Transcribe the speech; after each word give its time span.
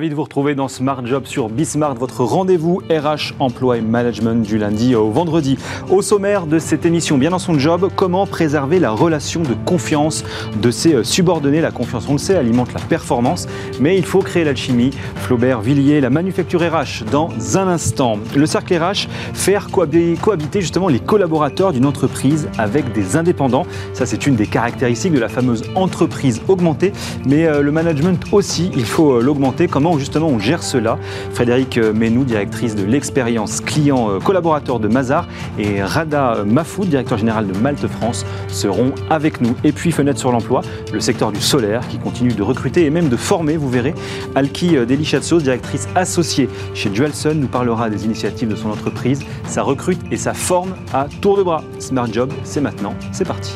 Ravi 0.00 0.08
de 0.08 0.14
vous 0.14 0.22
retrouver 0.22 0.54
dans 0.54 0.68
Smart 0.68 1.04
Job 1.04 1.26
sur 1.26 1.50
Bismart, 1.50 1.94
votre 1.94 2.24
rendez-vous 2.24 2.80
RH, 2.88 3.34
emploi 3.38 3.76
et 3.76 3.82
management 3.82 4.42
du 4.42 4.56
lundi 4.56 4.94
au 4.94 5.10
vendredi. 5.10 5.58
Au 5.90 6.00
sommaire 6.00 6.46
de 6.46 6.58
cette 6.58 6.86
émission, 6.86 7.18
bien 7.18 7.28
dans 7.28 7.38
son 7.38 7.58
job, 7.58 7.90
comment 7.96 8.26
préserver 8.26 8.78
la 8.78 8.92
relation 8.92 9.42
de 9.42 9.52
confiance 9.66 10.24
de 10.62 10.70
ses 10.70 10.94
euh, 10.94 11.04
subordonnés. 11.04 11.60
La 11.60 11.70
confiance, 11.70 12.06
on 12.08 12.12
le 12.12 12.18
sait, 12.18 12.34
alimente 12.34 12.72
la 12.72 12.80
performance, 12.80 13.46
mais 13.78 13.98
il 13.98 14.06
faut 14.06 14.20
créer 14.20 14.42
l'alchimie. 14.42 14.90
Flaubert 15.16 15.60
Villiers, 15.60 16.00
la 16.00 16.08
manufacture 16.08 16.62
RH, 16.62 17.04
dans 17.12 17.28
un 17.58 17.68
instant. 17.68 18.18
Le 18.34 18.46
cercle 18.46 18.74
RH, 18.74 19.06
faire 19.34 19.68
cohabiter 19.70 20.62
justement 20.62 20.88
les 20.88 21.00
collaborateurs 21.00 21.74
d'une 21.74 21.84
entreprise 21.84 22.48
avec 22.56 22.90
des 22.94 23.16
indépendants. 23.16 23.66
Ça, 23.92 24.06
c'est 24.06 24.26
une 24.26 24.36
des 24.36 24.46
caractéristiques 24.46 25.12
de 25.12 25.20
la 25.20 25.28
fameuse 25.28 25.62
entreprise 25.74 26.40
augmentée, 26.48 26.94
mais 27.26 27.44
euh, 27.44 27.60
le 27.60 27.70
management 27.70 28.24
aussi, 28.32 28.70
il 28.74 28.86
faut 28.86 29.18
euh, 29.18 29.20
l'augmenter 29.20 29.68
comment 29.68 29.89
justement 29.98 30.28
on 30.28 30.38
gère 30.38 30.62
cela. 30.62 30.98
Frédéric 31.32 31.78
euh, 31.78 31.92
Menou, 31.92 32.24
directrice 32.24 32.74
de 32.74 32.84
l'expérience 32.84 33.60
client 33.60 34.10
euh, 34.10 34.18
collaborateur 34.18 34.80
de 34.80 34.88
Mazar, 34.88 35.26
et 35.58 35.82
Rada 35.82 36.44
Mafoud, 36.44 36.88
directeur 36.88 37.18
général 37.18 37.46
de 37.46 37.56
Malte 37.58 37.86
France, 37.86 38.24
seront 38.48 38.92
avec 39.08 39.40
nous. 39.40 39.54
Et 39.64 39.72
puis 39.72 39.92
fenêtre 39.92 40.18
sur 40.18 40.32
l'emploi, 40.32 40.62
le 40.92 41.00
secteur 41.00 41.32
du 41.32 41.40
solaire 41.40 41.86
qui 41.88 41.98
continue 41.98 42.32
de 42.32 42.42
recruter 42.42 42.84
et 42.84 42.90
même 42.90 43.08
de 43.08 43.16
former, 43.16 43.56
vous 43.56 43.70
verrez. 43.70 43.94
Alki 44.34 44.76
euh, 44.76 44.86
Delichatsos, 44.86 45.40
directrice 45.40 45.88
associée 45.94 46.48
chez 46.74 46.90
Dualson, 46.90 47.34
nous 47.34 47.48
parlera 47.48 47.90
des 47.90 48.04
initiatives 48.04 48.48
de 48.48 48.56
son 48.56 48.70
entreprise. 48.70 49.20
Ça 49.46 49.62
recrute 49.62 50.00
et 50.10 50.16
ça 50.16 50.34
forme 50.34 50.74
à 50.92 51.06
tour 51.20 51.36
de 51.36 51.42
bras. 51.42 51.62
Smart 51.78 52.12
Job, 52.12 52.32
c'est 52.44 52.60
maintenant, 52.60 52.94
c'est 53.12 53.26
parti. 53.26 53.52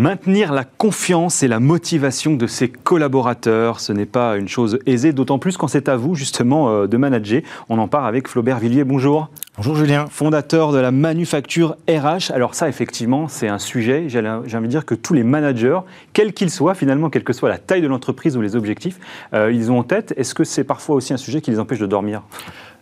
Maintenir 0.00 0.54
la 0.54 0.64
confiance 0.64 1.42
et 1.42 1.46
la 1.46 1.60
motivation 1.60 2.32
de 2.32 2.46
ses 2.46 2.70
collaborateurs, 2.70 3.80
ce 3.80 3.92
n'est 3.92 4.06
pas 4.06 4.38
une 4.38 4.48
chose 4.48 4.78
aisée, 4.86 5.12
d'autant 5.12 5.38
plus 5.38 5.58
quand 5.58 5.68
c'est 5.68 5.90
à 5.90 5.96
vous 5.96 6.14
justement 6.14 6.70
euh, 6.70 6.86
de 6.86 6.96
manager. 6.96 7.42
On 7.68 7.76
en 7.76 7.86
parle 7.86 8.08
avec 8.08 8.26
Flaubert 8.26 8.60
Villiers. 8.60 8.84
Bonjour. 8.84 9.28
Bonjour 9.58 9.76
Julien. 9.76 10.06
Fondateur 10.08 10.72
de 10.72 10.78
la 10.78 10.90
manufacture 10.90 11.76
RH. 11.86 12.32
Alors 12.32 12.54
ça, 12.54 12.70
effectivement, 12.70 13.28
c'est 13.28 13.48
un 13.48 13.58
sujet, 13.58 14.06
j'ai 14.08 14.20
envie 14.26 14.46
de 14.46 14.66
dire 14.68 14.86
que 14.86 14.94
tous 14.94 15.12
les 15.12 15.22
managers, 15.22 15.80
quels 16.14 16.32
qu'ils 16.32 16.48
soient, 16.48 16.74
finalement, 16.74 17.10
quelle 17.10 17.24
que 17.24 17.34
soit 17.34 17.50
la 17.50 17.58
taille 17.58 17.82
de 17.82 17.86
l'entreprise 17.86 18.38
ou 18.38 18.40
les 18.40 18.56
objectifs, 18.56 18.98
euh, 19.34 19.52
ils 19.52 19.70
ont 19.70 19.80
en 19.80 19.82
tête. 19.82 20.14
Est-ce 20.16 20.34
que 20.34 20.44
c'est 20.44 20.64
parfois 20.64 20.96
aussi 20.96 21.12
un 21.12 21.18
sujet 21.18 21.42
qui 21.42 21.50
les 21.50 21.58
empêche 21.60 21.78
de 21.78 21.84
dormir? 21.84 22.22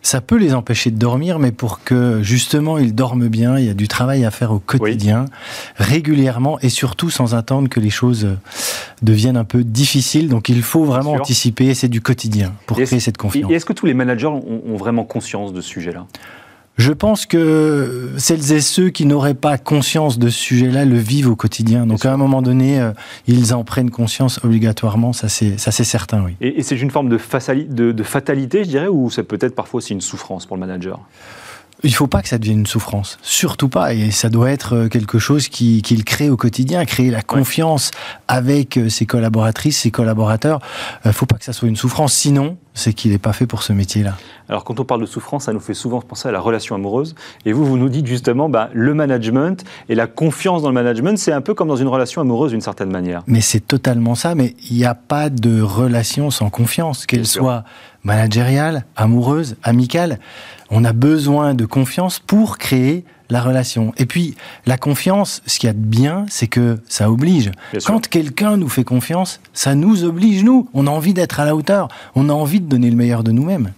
Ça 0.01 0.21
peut 0.21 0.37
les 0.37 0.53
empêcher 0.53 0.91
de 0.91 0.97
dormir, 0.97 1.39
mais 1.39 1.51
pour 1.51 1.83
que 1.83 2.21
justement 2.21 2.77
ils 2.77 2.95
dorment 2.95 3.27
bien, 3.27 3.57
il 3.57 3.65
y 3.65 3.69
a 3.69 3.73
du 3.73 3.87
travail 3.87 4.25
à 4.25 4.31
faire 4.31 4.51
au 4.51 4.59
quotidien, 4.59 5.25
oui. 5.27 5.85
régulièrement 5.85 6.59
et 6.61 6.69
surtout 6.69 7.09
sans 7.09 7.35
attendre 7.35 7.69
que 7.69 7.79
les 7.79 7.89
choses 7.89 8.27
deviennent 9.01 9.37
un 9.37 9.43
peu 9.43 9.63
difficiles. 9.63 10.29
Donc 10.29 10.49
il 10.49 10.61
faut 10.61 10.85
vraiment 10.85 11.13
anticiper, 11.13 11.73
c'est 11.73 11.89
du 11.89 12.01
quotidien 12.01 12.53
pour 12.65 12.77
créer 12.77 12.99
cette 12.99 13.17
confiance. 13.17 13.51
Et 13.51 13.55
est-ce 13.55 13.65
que 13.65 13.73
tous 13.73 13.85
les 13.85 13.93
managers 13.93 14.27
ont, 14.27 14.61
ont 14.65 14.77
vraiment 14.77 15.03
conscience 15.03 15.53
de 15.53 15.61
ce 15.61 15.69
sujet-là? 15.69 16.05
Je 16.79 16.93
pense 16.93 17.25
que 17.25 18.13
celles 18.17 18.53
et 18.53 18.61
ceux 18.61 18.89
qui 18.89 19.05
n'auraient 19.05 19.33
pas 19.33 19.57
conscience 19.57 20.17
de 20.17 20.29
ce 20.29 20.39
sujet-là 20.39 20.85
le 20.85 20.97
vivent 20.97 21.29
au 21.29 21.35
quotidien. 21.35 21.85
Donc 21.85 22.05
à 22.05 22.13
un 22.13 22.17
moment 22.17 22.41
donné, 22.41 22.79
euh, 22.79 22.91
ils 23.27 23.53
en 23.53 23.65
prennent 23.65 23.91
conscience 23.91 24.39
obligatoirement, 24.45 25.11
ça 25.11 25.27
c'est 25.27 25.57
certain, 25.57 26.23
oui. 26.23 26.37
Et, 26.39 26.59
et 26.59 26.63
c'est 26.63 26.77
une 26.77 26.89
forme 26.89 27.09
de, 27.09 27.17
de, 27.17 27.91
de, 27.91 28.03
fatalité, 28.03 28.63
je 28.63 28.69
dirais, 28.69 28.87
ou 28.87 29.09
c'est 29.09 29.23
peut-être 29.23 29.55
parfois 29.55 29.79
aussi 29.79 29.91
une 29.91 29.99
souffrance 29.99 30.45
pour 30.45 30.55
le 30.55 30.61
manager? 30.61 31.01
Il 31.83 31.91
ne 31.91 31.95
faut 31.95 32.07
pas 32.07 32.21
que 32.21 32.27
ça 32.27 32.37
devienne 32.37 32.59
une 32.59 32.65
souffrance, 32.65 33.17
surtout 33.21 33.69
pas. 33.69 33.93
Et 33.93 34.11
ça 34.11 34.29
doit 34.29 34.51
être 34.51 34.75
euh, 34.75 34.87
quelque 34.87 35.19
chose 35.19 35.47
qu'il 35.47 35.81
qui 35.81 36.03
crée 36.03 36.29
au 36.29 36.37
quotidien, 36.37 36.83
créer 36.85 37.09
la 37.09 37.21
confiance 37.21 37.91
ouais. 37.93 38.19
avec 38.27 38.77
euh, 38.77 38.89
ses 38.89 39.05
collaboratrices, 39.05 39.79
ses 39.79 39.91
collaborateurs. 39.91 40.59
Il 41.05 41.09
ne 41.09 41.13
faut 41.13 41.25
pas 41.25 41.37
que 41.37 41.45
ça 41.45 41.53
soit 41.53 41.69
une 41.69 41.75
souffrance, 41.75 42.13
sinon 42.13 42.57
c'est 42.73 42.93
qu'il 42.93 43.11
n'est 43.11 43.17
pas 43.17 43.33
fait 43.33 43.45
pour 43.45 43.63
ce 43.63 43.73
métier-là. 43.73 44.15
Alors 44.47 44.63
quand 44.63 44.79
on 44.79 44.85
parle 44.85 45.01
de 45.01 45.05
souffrance, 45.05 45.45
ça 45.45 45.53
nous 45.53 45.59
fait 45.59 45.73
souvent 45.73 46.01
penser 46.01 46.29
à 46.29 46.31
la 46.31 46.39
relation 46.39 46.75
amoureuse. 46.75 47.15
Et 47.45 47.51
vous, 47.51 47.65
vous 47.65 47.77
nous 47.77 47.89
dites 47.89 48.07
justement, 48.07 48.49
bah, 48.49 48.69
le 48.73 48.93
management 48.93 49.63
et 49.89 49.95
la 49.95 50.07
confiance 50.07 50.61
dans 50.61 50.69
le 50.69 50.73
management, 50.73 51.17
c'est 51.17 51.33
un 51.33 51.41
peu 51.41 51.53
comme 51.53 51.67
dans 51.67 51.75
une 51.75 51.87
relation 51.87 52.21
amoureuse 52.21 52.51
d'une 52.51 52.61
certaine 52.61 52.91
manière. 52.91 53.23
Mais 53.27 53.41
c'est 53.41 53.59
totalement 53.59 54.15
ça, 54.15 54.35
mais 54.35 54.55
il 54.69 54.77
n'y 54.77 54.85
a 54.85 54.95
pas 54.95 55.29
de 55.29 55.61
relation 55.61 56.31
sans 56.31 56.49
confiance, 56.49 57.05
qu'elle 57.05 57.27
soit 57.27 57.63
managériale, 58.03 58.85
amoureuse, 58.95 59.57
amicale. 59.63 60.19
On 60.71 60.83
a 60.83 60.93
besoin 60.93 61.53
de 61.53 61.65
confiance 61.65 62.19
pour 62.19 62.57
créer 62.57 63.03
la 63.29 63.41
relation. 63.41 63.93
Et 63.97 64.05
puis, 64.05 64.35
la 64.65 64.77
confiance, 64.77 65.41
ce 65.45 65.59
qu'il 65.59 65.67
y 65.67 65.69
a 65.69 65.73
de 65.73 65.79
bien, 65.79 66.25
c'est 66.29 66.47
que 66.47 66.79
ça 66.87 67.09
oblige. 67.11 67.51
Bien 67.71 67.81
Quand 67.85 68.07
quelqu'un 68.07 68.57
nous 68.57 68.69
fait 68.69 68.83
confiance, 68.83 69.39
ça 69.53 69.75
nous 69.75 70.03
oblige, 70.03 70.43
nous. 70.43 70.67
On 70.73 70.87
a 70.87 70.91
envie 70.91 71.13
d'être 71.13 71.39
à 71.39 71.45
la 71.45 71.55
hauteur. 71.55 71.87
On 72.15 72.29
a 72.29 72.33
envie 72.33 72.59
de 72.59 72.67
donner 72.67 72.89
le 72.89 72.95
meilleur 72.95 73.23
de 73.23 73.31
nous-mêmes. 73.31 73.71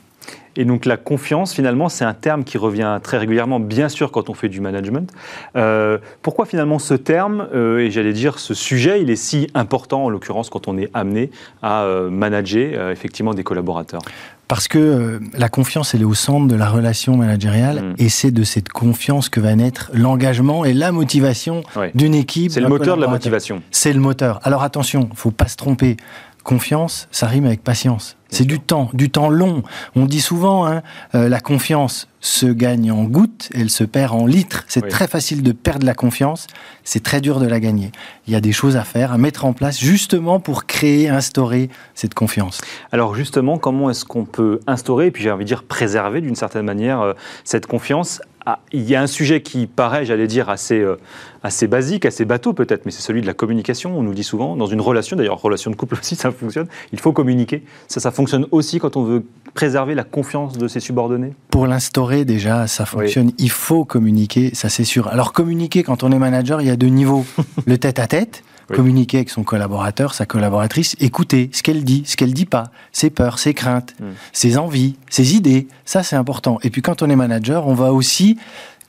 Et 0.56 0.66
donc 0.66 0.85
la 0.85 0.97
confiance, 0.97 1.53
finalement, 1.53 1.89
c'est 1.89 2.03
un 2.03 2.13
terme 2.13 2.44
qui 2.44 2.57
revient 2.57 3.00
très 3.01 3.17
régulièrement, 3.17 3.59
bien 3.59 3.89
sûr, 3.89 4.12
quand 4.12 4.29
on 4.29 4.34
fait 4.34 4.50
du 4.50 4.62
management. 4.62 5.12
Euh, 5.56 5.97
pourquoi 6.22 6.45
finalement 6.45 6.79
ce 6.79 6.94
terme, 6.94 7.47
euh, 7.53 7.79
et 7.79 7.91
j'allais 7.91 8.13
dire 8.13 8.39
ce 8.39 8.53
sujet, 8.53 9.01
il 9.01 9.09
est 9.09 9.16
si 9.16 9.47
important, 9.53 10.06
en 10.06 10.09
l'occurrence, 10.09 10.50
quand 10.50 10.67
on 10.67 10.78
est 10.78 10.89
amené 10.94 11.31
à 11.62 11.84
euh, 11.84 12.09
manager 12.09 12.89
effectivement 12.91 13.34
des 13.34 13.44
collaborateurs? 13.44 14.01
Parce 14.47 14.67
que 14.67 15.22
la 15.38 15.47
confiance, 15.47 15.95
elle 15.95 16.01
est 16.01 16.06
au 16.06 16.13
centre 16.13 16.45
de 16.45 16.57
la 16.57 16.68
relation 16.68 17.16
managériale, 17.16 17.81
mmh. 17.81 17.95
et 18.00 18.09
c'est 18.09 18.31
de 18.31 18.44
cette 18.44 18.68
confiance 18.68 19.29
que 19.29 19.39
va 19.39 19.56
naître 19.56 19.89
l'engagement 19.94 20.66
et 20.66 20.73
la 20.73 20.91
motivation 20.91 21.63
oui. 21.78 21.88
d'une 21.95 22.13
équipe. 22.13 22.51
C'est 22.51 22.59
le 22.59 22.68
moteur 22.68 22.97
de 22.97 23.01
la 23.01 23.07
motivation. 23.07 23.62
C'est 23.72 23.94
le 23.94 24.01
moteur. 24.01 24.41
Alors 24.44 24.63
attention, 24.63 25.07
faut 25.16 25.31
pas 25.31 25.47
se 25.47 25.56
tromper. 25.56 25.95
Confiance, 26.44 27.07
ça 27.12 27.28
rime 27.28 27.46
avec 27.46 27.63
patience. 27.63 28.18
C'est 28.29 28.46
du 28.46 28.59
temps, 28.62 28.90
du 28.94 29.09
temps 29.09 29.29
long. 29.29 29.62
On 29.96 30.06
dit 30.06 30.22
souvent, 30.22 30.66
hein, 30.66 30.84
euh, 31.16 31.28
la 31.28 31.41
confiance 31.41 32.07
se 32.22 32.46
gagne 32.46 32.90
en 32.91 33.03
gouttes, 33.03 33.50
elle 33.53 33.69
se 33.69 33.84
perd 33.84 34.13
en 34.13 34.25
litres. 34.25 34.63
C'est 34.68 34.84
oui. 34.84 34.90
très 34.90 35.07
facile 35.07 35.44
de 35.44 35.51
perdre 35.51 35.85
la 35.85 35.94
confiance, 35.94 36.47
c'est 36.84 37.03
très 37.03 37.19
dur 37.19 37.40
de 37.40 37.46
la 37.46 37.59
gagner. 37.59 37.91
Il 38.28 38.34
y 38.34 38.35
a 38.38 38.41
des 38.41 38.53
choses 38.53 38.78
à 38.78 38.85
faire, 38.85 39.12
à 39.12 39.18
mettre 39.18 39.44
en 39.44 39.51
place, 39.51 39.80
justement 39.80 40.40
pour 40.40 40.66
créer, 40.66 41.09
instaurer 41.09 41.69
cette 41.94 42.13
confiance. 42.13 42.62
Alors 42.94 43.16
justement, 43.16 43.57
comment 43.57 43.90
est-ce 43.90 44.06
qu'on 44.06 44.25
peut 44.25 44.62
instaurer, 44.66 45.07
et 45.07 45.12
puis 45.12 45.24
j'ai 45.24 45.31
envie 45.31 45.44
de 45.44 45.50
dire 45.50 45.63
préserver 45.63 46.22
d'une 46.22 46.35
certaine 46.35 46.66
manière 46.66 47.01
euh, 47.01 47.13
cette 47.44 47.66
confiance 47.66 48.22
ah, 48.46 48.59
il 48.72 48.90
y 48.90 48.96
a 48.96 49.02
un 49.02 49.07
sujet 49.07 49.41
qui 49.41 49.68
paraît, 49.68 50.03
j'allais 50.06 50.28
dire, 50.28 50.50
assez, 50.50 50.79
euh, 50.79 50.97
assez 51.44 51.68
basique, 51.68 52.06
assez 52.06 52.25
bateau 52.25 52.53
peut-être, 52.53 52.85
mais 52.85 52.91
c'est 52.91 53.02
celui 53.02 53.22
de 53.22 53.28
la 53.28 53.34
communication. 53.34 53.97
On 53.97 54.02
nous 54.02 54.13
dit 54.13 54.24
souvent, 54.24 54.56
dans 54.56 54.66
une 54.66 54.81
relation, 54.81 55.16
d'ailleurs, 55.16 55.40
relation 55.40 55.69
de 55.69 55.75
couple 55.75 55.96
aussi, 56.00 56.16
ça 56.16 56.31
fonctionne, 56.31 56.68
il 56.91 57.00
faut 57.00 57.13
communiquer. 57.13 57.63
Ça, 57.88 58.00
ça 58.00 58.12
fonctionne 58.12 58.47
aussi 58.51 58.80
quand 58.80 58.97
on 58.97 59.03
veut 59.03 59.24
préserver 59.53 59.96
la 59.96 60.03
confiance 60.03 60.57
de 60.57 60.68
ses 60.68 60.80
subordonnés? 60.80 61.34
Pour 61.50 61.68
l'instaurer, 61.68 62.25
déjà, 62.25 62.68
ça 62.68 62.85
fonctionne. 62.85 63.28
Oui. 63.28 63.35
Il 63.38 63.51
faut 63.51 63.85
communiquer, 63.85 64.51
ça 64.53 64.69
c'est 64.69 64.85
sûr. 64.85 65.07
Alors, 65.07 65.34
communiquer, 65.34 65.84
quand 65.84 66.03
on 66.03 66.12
est 66.12 66.19
manager, 66.19 66.62
il 66.62 66.68
y 66.68 66.72
a 66.72 66.75
deux 66.75 66.88
niveaux. 66.88 67.25
Le 67.66 67.78
tête-à-tête, 67.78 68.44
oui. 68.71 68.75
communiquer 68.75 69.17
avec 69.17 69.29
son 69.29 69.43
collaborateur, 69.43 70.13
sa 70.13 70.25
collaboratrice, 70.25 70.95
écouter 70.99 71.49
ce 71.53 71.63
qu'elle 71.63 71.83
dit, 71.83 72.03
ce 72.05 72.17
qu'elle 72.17 72.33
dit 72.33 72.45
pas, 72.45 72.71
ses 72.91 73.09
peurs, 73.09 73.39
ses 73.39 73.53
craintes, 73.53 73.93
mm. 73.99 74.05
ses 74.33 74.57
envies, 74.57 74.95
ses 75.09 75.35
idées. 75.35 75.67
Ça, 75.85 76.03
c'est 76.03 76.15
important. 76.15 76.59
Et 76.63 76.69
puis, 76.69 76.81
quand 76.81 77.01
on 77.01 77.09
est 77.09 77.15
manager, 77.15 77.67
on 77.67 77.73
va 77.73 77.93
aussi 77.93 78.37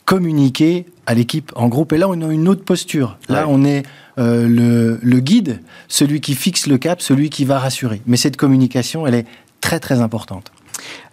communiquer 0.05 0.87
à 1.07 1.15
l'équipe 1.15 1.53
en 1.55 1.69
groupe. 1.69 1.93
Et 1.93 1.99
là, 1.99 2.09
on 2.09 2.21
a 2.21 2.33
une 2.33 2.49
autre 2.49 2.65
posture. 2.65 3.19
Là, 3.29 3.47
ouais. 3.47 3.53
on 3.55 3.65
est 3.65 3.85
euh, 4.19 4.47
le, 4.49 4.99
le, 5.03 5.21
guide, 5.21 5.61
celui 5.89 6.21
qui 6.21 6.35
fixe 6.35 6.67
le 6.67 6.79
cap, 6.79 7.01
celui 7.01 7.31
qui 7.31 7.45
va 7.45 7.59
rassurer. 7.59 8.03
Mais 8.07 8.17
cette 8.17 8.37
communication, 8.37 9.07
elle 9.07 9.15
est 9.15 9.27
très, 9.61 9.81
très 9.81 10.01
importante. 10.01 10.53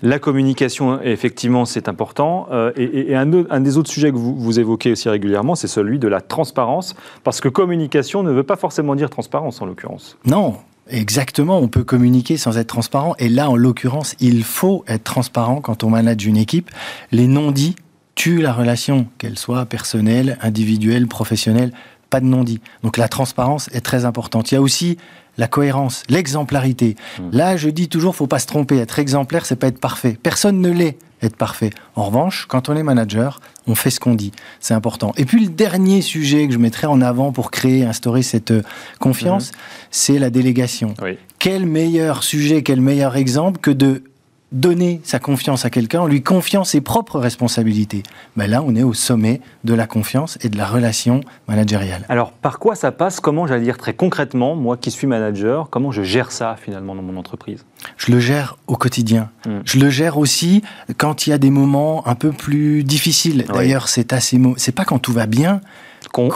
La 0.02 0.20
communication, 0.20 1.02
effectivement, 1.02 1.66
c'est 1.66 1.90
important. 1.90 2.48
Euh, 2.52 2.72
et, 2.76 3.16
un, 3.16 3.26
des 3.26 3.78
autres 3.78 3.92
sujets 3.92 4.12
que 4.12 4.18
vous, 4.18 4.36
vous 4.36 4.60
évoquez 4.60 4.92
aussi 4.94 5.10
régulièrement, 5.10 5.56
c'est 5.56 5.68
celui 5.68 6.00
de 6.00 6.08
la 6.08 6.22
transparence. 6.22 6.96
Parce 7.24 7.42
que 7.42 7.50
communication 7.50 8.24
ne 8.24 8.32
veut 8.32 8.44
pas 8.44 8.56
forcément 8.56 8.96
dire 8.96 9.10
transparence, 9.10 9.62
en 9.62 9.66
l'occurrence. 9.66 10.18
Non, 10.26 10.56
Exactement, 10.92 11.60
on 11.60 11.68
peut 11.68 11.84
communiquer 11.84 12.38
sans 12.38 12.58
être 12.58 12.68
transparent. 12.68 13.14
Et 13.20 13.30
là, 13.30 13.50
en 13.50 13.56
l'occurrence, 13.56 14.16
il 14.20 14.44
faut 14.44 14.84
être 14.88 15.04
transparent 15.04 15.62
quand 15.62 15.84
on 15.84 15.90
manage 15.92 16.26
une 16.26 16.38
équipe. 16.38 16.72
Les 17.12 17.28
non-dits 17.28 17.76
tue 18.16 18.42
la 18.42 18.52
relation, 18.52 19.06
qu'elle 19.20 19.38
soit 19.38 19.66
personnelle, 19.66 20.38
individuelle, 20.42 21.08
professionnelle, 21.08 21.72
pas 22.10 22.20
de 22.20 22.26
non-dit. 22.26 22.62
Donc 22.84 22.98
la 22.98 23.08
transparence 23.08 23.70
est 23.74 23.82
très 23.82 24.06
importante. 24.06 24.52
Il 24.52 24.56
y 24.56 24.58
a 24.58 24.62
aussi 24.62 24.98
la 25.38 25.48
cohérence, 25.48 26.04
l'exemplarité. 26.10 26.96
Mmh. 27.18 27.24
Là, 27.32 27.58
je 27.58 27.70
dis 27.70 27.88
toujours, 27.88 28.16
faut 28.16 28.28
pas 28.28 28.40
se 28.40 28.48
tromper. 28.48 28.78
Être 28.78 29.00
exemplaire, 29.00 29.46
c'est 29.46 29.56
pas 29.56 29.68
être 29.68 29.80
parfait. 29.80 30.18
Personne 30.22 30.60
ne 30.60 30.70
l'est, 30.70 30.98
être 31.22 31.38
parfait. 31.38 31.70
En 31.96 32.06
revanche, 32.06 32.46
quand 32.48 32.68
on 32.68 32.76
est 32.76 32.84
manager, 32.84 33.40
on 33.66 33.76
fait 33.76 33.90
ce 33.90 34.00
qu'on 34.00 34.16
dit. 34.16 34.32
C'est 34.60 34.74
important. 34.74 35.14
Et 35.16 35.26
puis 35.26 35.46
le 35.46 35.50
dernier 35.50 36.02
sujet 36.02 36.48
que 36.48 36.54
je 36.54 36.60
mettrai 36.60 36.88
en 36.88 37.02
avant 37.02 37.32
pour 37.32 37.52
créer, 37.52 37.86
instaurer 37.86 38.22
cette 38.22 38.54
confiance, 39.00 39.52
mmh. 39.52 39.56
c'est 39.92 40.20
la 40.20 40.30
délégation. 40.30 40.94
Oui. 41.02 41.18
Quel 41.40 41.66
meilleur 41.66 42.24
sujet, 42.24 42.62
quel 42.62 42.82
meilleur 42.82 43.16
exemple 43.16 43.62
que 43.62 43.72
de 43.72 44.04
donner 44.51 45.01
sa 45.04 45.19
confiance 45.19 45.66
à 45.66 45.69
quelqu'un 45.69 46.01
en 46.01 46.07
lui 46.07 46.24
confiant 46.24 46.63
ses 46.63 46.81
propres 46.81 47.19
responsabilités. 47.19 48.04
Ben 48.36 48.50
là, 48.50 48.63
on 48.66 48.75
est 48.75 48.84
au 48.84 48.94
sommet 48.94 49.42
de 49.63 49.74
la 49.74 49.86
confiance 49.86 50.38
et 50.42 50.50
de 50.50 50.57
la 50.57 50.66
relation 50.66 51.22
managériale. 51.48 52.06
Alors, 52.10 52.31
par 52.31 52.60
quoi 52.60 52.75
ça 52.75 52.92
passe? 52.92 53.19
Comment, 53.19 53.46
j'allais 53.48 53.63
dire 53.63 53.78
très 53.78 53.94
concrètement, 53.94 54.56
moi 54.56 54.78
qui 54.78 54.92
suis 54.92 55.07
manager, 55.07 55.69
comment 55.69 55.92
je 55.92 56.01
gère 56.01 56.31
ça 56.31 56.56
finalement 56.60 56.96
dans 56.96 57.04
mon 57.04 57.18
entreprise? 57.18 57.66
Je 57.98 58.12
le 58.12 58.19
gère 58.19 58.57
au 58.68 58.75
quotidien. 58.75 59.30
Hmm. 59.46 59.60
Je 59.66 59.80
le 59.80 59.90
gère 59.90 60.18
aussi 60.18 60.63
quand 60.98 61.28
il 61.28 61.31
y 61.31 61.34
a 61.34 61.38
des 61.38 61.51
moments 61.51 62.07
un 62.07 62.16
peu 62.16 62.31
plus 62.31 62.84
difficiles. 62.84 63.46
D'ailleurs, 63.48 63.88
c'est 63.88 64.13
assez. 64.13 64.40
C'est 64.57 64.74
pas 64.74 64.86
quand 64.86 65.00
tout 65.00 65.13
va 65.13 65.25
bien 65.25 65.62
qu'on 66.12 66.30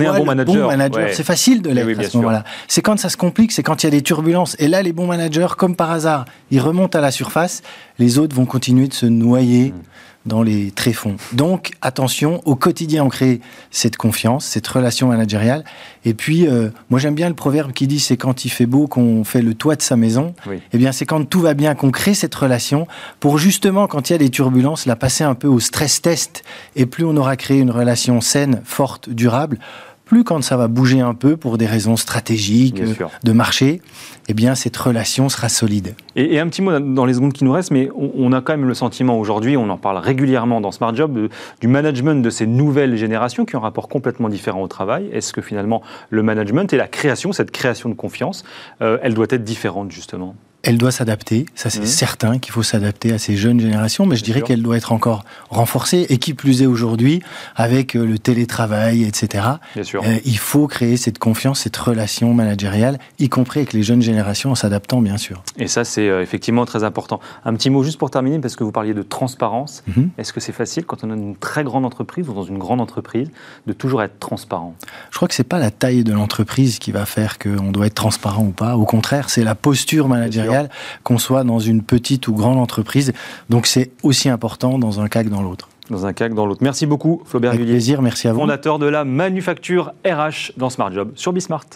est 0.00 0.06
un 0.06 0.18
bon 0.18 0.26
manager. 0.26 1.08
C'est 1.12 1.24
facile 1.24 1.62
de 1.62 1.70
l'être 1.70 2.00
à 2.00 2.04
ce 2.04 2.16
moment-là. 2.18 2.44
C'est 2.68 2.82
quand 2.82 2.98
ça 2.98 3.08
se 3.08 3.16
complique, 3.16 3.52
c'est 3.52 3.62
quand 3.62 3.82
il 3.82 3.86
y 3.86 3.88
a 3.88 3.90
des 3.90 4.02
turbulences. 4.02 4.56
Et 4.58 4.68
là, 4.68 4.82
les 4.82 4.92
bons 4.92 5.06
managers, 5.06 5.54
comme 5.56 5.76
par 5.76 5.90
hasard, 5.90 6.24
ils 6.50 6.60
remontent 6.60 6.98
à 6.98 7.02
la 7.02 7.10
surface, 7.10 7.62
les 7.98 8.18
autres 8.18 8.34
vont 8.34 8.46
continuer 8.46 8.88
de 8.88 8.94
se 8.94 9.06
noyer. 9.06 9.72
Mm 9.72 9.82
dans 10.26 10.42
les 10.42 10.70
tréfonds. 10.70 11.16
Donc 11.32 11.72
attention, 11.82 12.40
au 12.44 12.56
quotidien 12.56 13.04
on 13.04 13.08
crée 13.08 13.40
cette 13.70 13.96
confiance, 13.96 14.44
cette 14.46 14.66
relation 14.66 15.08
managériale. 15.08 15.64
Et 16.04 16.14
puis, 16.14 16.46
euh, 16.46 16.70
moi 16.90 16.98
j'aime 16.98 17.14
bien 17.14 17.28
le 17.28 17.34
proverbe 17.34 17.72
qui 17.72 17.86
dit 17.86 18.00
c'est 18.00 18.16
quand 18.16 18.44
il 18.44 18.50
fait 18.50 18.66
beau 18.66 18.86
qu'on 18.86 19.24
fait 19.24 19.42
le 19.42 19.54
toit 19.54 19.76
de 19.76 19.82
sa 19.82 19.96
maison. 19.96 20.34
Eh 20.72 20.78
bien 20.78 20.92
c'est 20.92 21.06
quand 21.06 21.24
tout 21.28 21.40
va 21.40 21.54
bien 21.54 21.74
qu'on 21.74 21.90
crée 21.90 22.14
cette 22.14 22.34
relation 22.34 22.86
pour 23.20 23.38
justement 23.38 23.86
quand 23.86 24.10
il 24.10 24.12
y 24.12 24.16
a 24.16 24.18
des 24.18 24.30
turbulences 24.30 24.86
la 24.86 24.96
passer 24.96 25.24
un 25.24 25.34
peu 25.34 25.48
au 25.48 25.60
stress 25.60 26.00
test. 26.00 26.42
Et 26.76 26.86
plus 26.86 27.04
on 27.04 27.16
aura 27.16 27.36
créé 27.36 27.58
une 27.58 27.70
relation 27.70 28.20
saine, 28.20 28.60
forte, 28.64 29.10
durable, 29.10 29.58
plus 30.04 30.24
quand 30.24 30.42
ça 30.42 30.56
va 30.56 30.68
bouger 30.68 31.00
un 31.00 31.14
peu 31.14 31.36
pour 31.36 31.58
des 31.58 31.66
raisons 31.66 31.96
stratégiques, 31.96 32.82
de 33.22 33.32
marché, 33.32 33.80
eh 34.28 34.34
bien 34.34 34.54
cette 34.54 34.76
relation 34.76 35.28
sera 35.28 35.48
solide. 35.48 35.94
Et, 36.16 36.38
un 36.38 36.48
petit 36.48 36.62
mot 36.62 36.78
dans 36.78 37.04
les 37.04 37.14
secondes 37.14 37.32
qui 37.32 37.44
nous 37.44 37.52
restent, 37.52 37.70
mais 37.70 37.88
on, 37.94 38.32
a 38.32 38.40
quand 38.40 38.52
même 38.52 38.66
le 38.66 38.74
sentiment 38.74 39.18
aujourd'hui, 39.18 39.56
on 39.56 39.68
en 39.70 39.78
parle 39.78 39.98
régulièrement 39.98 40.60
dans 40.60 40.72
Smart 40.72 40.94
Job, 40.94 41.28
du 41.60 41.68
management 41.68 42.22
de 42.22 42.30
ces 42.30 42.46
nouvelles 42.46 42.96
générations 42.96 43.44
qui 43.44 43.56
ont 43.56 43.60
un 43.60 43.62
rapport 43.62 43.88
complètement 43.88 44.28
différent 44.28 44.62
au 44.62 44.68
travail. 44.68 45.08
Est-ce 45.12 45.32
que 45.32 45.40
finalement 45.40 45.82
le 46.10 46.22
management 46.22 46.72
et 46.72 46.76
la 46.76 46.88
création, 46.88 47.32
cette 47.32 47.50
création 47.50 47.88
de 47.88 47.94
confiance, 47.94 48.44
euh, 48.82 48.98
elle 49.02 49.14
doit 49.14 49.26
être 49.30 49.44
différente 49.44 49.90
justement? 49.90 50.34
Elle 50.64 50.78
doit 50.78 50.90
s'adapter, 50.90 51.46
ça 51.54 51.70
c'est 51.70 51.82
mmh. 51.82 51.86
certain 51.86 52.38
qu'il 52.38 52.52
faut 52.52 52.62
s'adapter 52.62 53.12
à 53.12 53.18
ces 53.18 53.36
jeunes 53.36 53.60
générations, 53.60 54.06
mais 54.06 54.16
je 54.16 54.24
dirais 54.24 54.42
qu'elle 54.42 54.62
doit 54.62 54.76
être 54.76 54.92
encore 54.92 55.24
renforcée, 55.50 56.06
et 56.08 56.18
qui 56.18 56.34
plus 56.34 56.62
est 56.62 56.66
aujourd'hui, 56.66 57.22
avec 57.54 57.94
euh, 57.94 58.04
le 58.04 58.18
télétravail, 58.18 59.04
etc. 59.04 59.44
Bien 59.74 59.84
sûr. 59.84 60.02
Euh, 60.04 60.16
il 60.24 60.38
faut 60.38 60.66
créer 60.66 60.96
cette 60.96 61.18
confiance, 61.18 61.60
cette 61.60 61.76
relation 61.76 62.32
managériale, 62.32 62.98
y 63.18 63.28
compris 63.28 63.60
avec 63.60 63.72
les 63.72 63.82
jeunes 63.82 64.02
générations, 64.02 64.52
en 64.52 64.54
s'adaptant 64.54 65.02
bien 65.02 65.18
sûr. 65.18 65.42
Et 65.58 65.68
ça 65.68 65.84
c'est 65.84 66.08
euh, 66.08 66.22
effectivement 66.22 66.64
très 66.64 66.82
important. 66.82 67.20
Un 67.44 67.54
petit 67.54 67.70
mot 67.70 67.82
juste 67.82 67.98
pour 67.98 68.10
terminer, 68.10 68.38
parce 68.38 68.56
que 68.56 68.64
vous 68.64 68.72
parliez 68.72 68.94
de 68.94 69.02
transparence. 69.02 69.82
Mmh. 69.86 70.02
Est-ce 70.18 70.32
que 70.32 70.40
c'est 70.40 70.52
facile 70.52 70.86
quand 70.86 71.04
on 71.04 71.10
a 71.10 71.14
une 71.14 71.36
très 71.36 71.62
grande 71.62 71.84
entreprise 71.84 72.28
ou 72.28 72.32
dans 72.32 72.44
une 72.44 72.58
grande 72.58 72.80
entreprise 72.80 73.30
de 73.66 73.72
toujours 73.72 74.02
être 74.02 74.18
transparent? 74.18 74.74
Je 75.10 75.16
crois 75.16 75.28
que 75.28 75.34
c'est 75.34 75.44
pas 75.44 75.58
la 75.58 75.70
taille 75.70 76.04
de 76.04 76.12
l'entreprise 76.12 76.78
qui 76.78 76.90
va 76.90 77.04
faire 77.04 77.38
qu'on 77.38 77.70
doit 77.70 77.86
être 77.86 77.94
transparent 77.94 78.44
ou 78.44 78.50
pas. 78.50 78.76
Au 78.76 78.86
contraire, 78.86 79.28
c'est 79.28 79.44
la 79.44 79.54
posture 79.54 80.08
managériale 80.08 80.53
qu'on 81.02 81.18
soit 81.18 81.44
dans 81.44 81.58
une 81.58 81.82
petite 81.82 82.28
ou 82.28 82.34
grande 82.34 82.58
entreprise. 82.58 83.12
Donc 83.50 83.66
c'est 83.66 83.90
aussi 84.02 84.28
important 84.28 84.78
dans 84.78 85.00
un 85.00 85.08
cas 85.08 85.24
que 85.24 85.28
dans 85.28 85.42
l'autre. 85.42 85.68
Dans 85.90 86.06
un 86.06 86.12
cas 86.12 86.28
que 86.28 86.34
dans 86.34 86.46
l'autre. 86.46 86.62
Merci 86.62 86.86
beaucoup, 86.86 87.22
Flaubert 87.26 87.52
Avec 87.52 87.66
plaisir, 87.66 88.00
merci 88.00 88.28
à 88.28 88.32
vous. 88.32 88.40
Fondateur 88.40 88.78
de 88.78 88.86
la 88.86 89.04
manufacture 89.04 89.92
RH 90.06 90.52
dans 90.56 90.70
Smart 90.70 90.90
Job 90.92 91.12
sur 91.14 91.32
Bismart. 91.32 91.66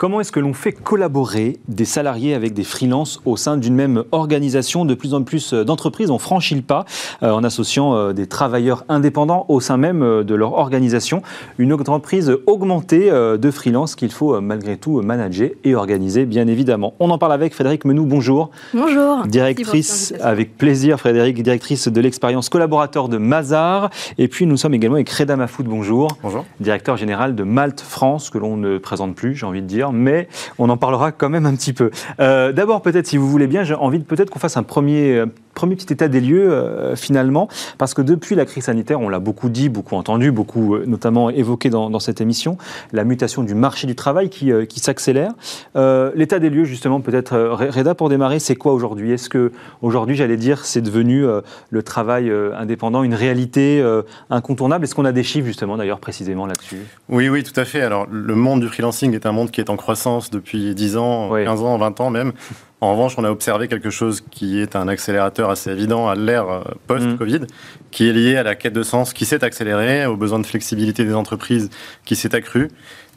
Comment 0.00 0.22
est-ce 0.22 0.32
que 0.32 0.40
l'on 0.40 0.54
fait 0.54 0.72
collaborer 0.72 1.58
des 1.68 1.84
salariés 1.84 2.32
avec 2.32 2.54
des 2.54 2.64
freelances 2.64 3.20
au 3.26 3.36
sein 3.36 3.58
d'une 3.58 3.74
même 3.74 4.04
organisation 4.12 4.86
De 4.86 4.94
plus 4.94 5.12
en 5.12 5.24
plus 5.24 5.52
euh, 5.52 5.62
d'entreprises? 5.62 6.10
Ont 6.10 6.18
franchi 6.18 6.54
le 6.54 6.62
pas 6.62 6.86
euh, 7.22 7.30
en 7.32 7.44
associant 7.44 7.94
euh, 7.94 8.14
des 8.14 8.26
travailleurs 8.26 8.86
indépendants 8.88 9.44
au 9.50 9.60
sein 9.60 9.76
même 9.76 10.24
de 10.24 10.34
leur 10.34 10.54
organisation. 10.54 11.20
Une 11.58 11.74
entreprise 11.74 12.34
augmentée 12.46 13.10
de 13.10 13.50
freelance 13.50 13.94
qu'il 13.94 14.10
faut 14.10 14.40
malgré 14.40 14.78
tout 14.78 15.02
manager 15.02 15.50
et 15.64 15.74
organiser, 15.74 16.24
bien 16.24 16.46
évidemment. 16.46 16.94
On 16.98 17.10
en 17.10 17.18
parle 17.18 17.34
avec 17.34 17.52
Frédéric 17.52 17.84
Menou. 17.84 18.06
Bonjour. 18.06 18.50
Bonjour. 18.72 19.26
Directrice, 19.26 20.14
avec 20.22 20.56
plaisir, 20.56 20.98
Frédéric, 20.98 21.42
directrice 21.42 21.88
de 21.88 22.00
l'expérience 22.00 22.48
collaborateur 22.48 23.10
de 23.10 23.18
Mazar. 23.18 23.90
Et 24.16 24.28
puis 24.28 24.46
nous 24.46 24.56
sommes 24.56 24.72
également 24.72 24.96
avec 24.96 25.10
Reda 25.10 25.36
Mafoud. 25.36 25.66
Bonjour. 25.66 26.08
Bonjour. 26.22 26.46
Directeur 26.58 26.96
général 26.96 27.34
de 27.34 27.42
Malte 27.42 27.82
France, 27.82 28.30
que 28.30 28.38
l'on 28.38 28.56
ne 28.56 28.78
présente 28.78 29.14
plus, 29.14 29.34
j'ai 29.34 29.44
envie 29.44 29.60
de 29.60 29.66
dire 29.66 29.89
mais 29.92 30.28
on 30.58 30.68
en 30.68 30.76
parlera 30.76 31.12
quand 31.12 31.28
même 31.28 31.46
un 31.46 31.54
petit 31.54 31.72
peu. 31.72 31.90
Euh, 32.20 32.52
d'abord, 32.52 32.82
peut-être, 32.82 33.06
si 33.06 33.16
vous 33.16 33.28
voulez 33.28 33.46
bien, 33.46 33.64
j'ai 33.64 33.74
envie 33.74 33.98
de 33.98 34.04
peut-être 34.04 34.30
qu'on 34.30 34.38
fasse 34.38 34.56
un 34.56 34.62
premier, 34.62 35.16
euh, 35.16 35.26
premier 35.54 35.76
petit 35.76 35.92
état 35.92 36.08
des 36.08 36.20
lieux, 36.20 36.52
euh, 36.52 36.96
finalement, 36.96 37.48
parce 37.78 37.94
que 37.94 38.02
depuis 38.02 38.34
la 38.34 38.44
crise 38.44 38.64
sanitaire, 38.64 39.00
on 39.00 39.08
l'a 39.08 39.18
beaucoup 39.18 39.48
dit, 39.48 39.68
beaucoup 39.68 39.96
entendu, 39.96 40.30
beaucoup 40.30 40.78
notamment 40.78 41.30
évoqué 41.30 41.70
dans, 41.70 42.00
cette 42.00 42.20
émission, 42.20 42.56
la 42.92 43.04
mutation 43.04 43.42
du 43.42 43.54
marché 43.54 43.86
du 43.86 43.94
travail 43.94 44.30
qui, 44.30 44.50
qui 44.68 44.80
s'accélère. 44.80 45.32
L'état 45.74 46.38
des 46.38 46.50
lieux, 46.50 46.64
justement, 46.64 47.00
peut-être, 47.00 47.36
Reda, 47.36 47.94
pour 47.94 48.08
démarrer, 48.08 48.38
c'est 48.38 48.56
quoi 48.56 48.72
aujourd'hui? 48.72 49.12
Est-ce 49.12 49.28
que 49.28 49.52
aujourd'hui, 49.82 50.16
j'allais 50.16 50.36
dire, 50.36 50.64
c'est 50.64 50.80
devenu 50.80 51.24
le 51.70 51.82
travail 51.82 52.32
indépendant 52.56 53.02
une 53.02 53.14
réalité 53.14 53.84
incontournable? 54.30 54.84
Est-ce 54.84 54.94
qu'on 54.94 55.04
a 55.04 55.12
des 55.12 55.22
chiffres, 55.22 55.46
justement, 55.46 55.76
d'ailleurs, 55.76 56.00
précisément 56.00 56.46
là-dessus? 56.46 56.78
Oui, 57.08 57.28
oui, 57.28 57.42
tout 57.42 57.58
à 57.58 57.64
fait. 57.64 57.82
Alors, 57.82 58.06
le 58.10 58.34
monde 58.34 58.60
du 58.60 58.68
freelancing 58.68 59.14
est 59.14 59.26
un 59.26 59.32
monde 59.32 59.50
qui 59.50 59.60
est 59.60 59.70
en 59.70 59.76
croissance 59.76 60.30
depuis 60.30 60.74
10 60.74 60.96
ans, 60.96 61.30
15 61.32 61.62
ans, 61.62 61.76
20 61.76 62.00
ans 62.00 62.10
même. 62.10 62.32
En 62.80 62.92
revanche, 62.92 63.14
on 63.18 63.24
a 63.24 63.30
observé 63.30 63.68
quelque 63.68 63.90
chose 63.90 64.22
qui 64.30 64.58
est 64.58 64.74
un 64.74 64.88
accélérateur 64.88 65.50
assez 65.50 65.70
évident 65.70 66.08
à 66.08 66.14
l'ère 66.14 66.48
euh, 66.48 66.62
post-Covid, 66.86 67.40
mm. 67.40 67.46
qui 67.90 68.08
est 68.08 68.12
lié 68.12 68.36
à 68.36 68.42
la 68.42 68.54
quête 68.54 68.72
de 68.72 68.82
sens 68.82 69.12
qui 69.12 69.26
s'est 69.26 69.44
accélérée, 69.44 70.06
aux 70.06 70.16
besoins 70.16 70.38
de 70.38 70.46
flexibilité 70.46 71.04
des 71.04 71.14
entreprises 71.14 71.68
qui 72.06 72.16
s'est 72.16 72.34
accru. 72.34 72.70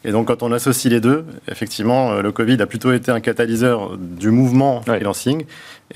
Et 0.06 0.12
donc, 0.12 0.28
quand 0.28 0.44
on 0.44 0.52
associe 0.52 0.94
les 0.94 1.00
deux, 1.00 1.26
effectivement, 1.48 2.12
euh, 2.12 2.22
le 2.22 2.34
Covid 2.34 2.62
a 2.62 2.66
plutôt 2.66 2.92
été 2.92 3.10
un 3.10 3.22
catalyseur 3.22 3.98
du 3.98 4.32
mouvement 4.32 4.82
freelancing. 4.82 5.46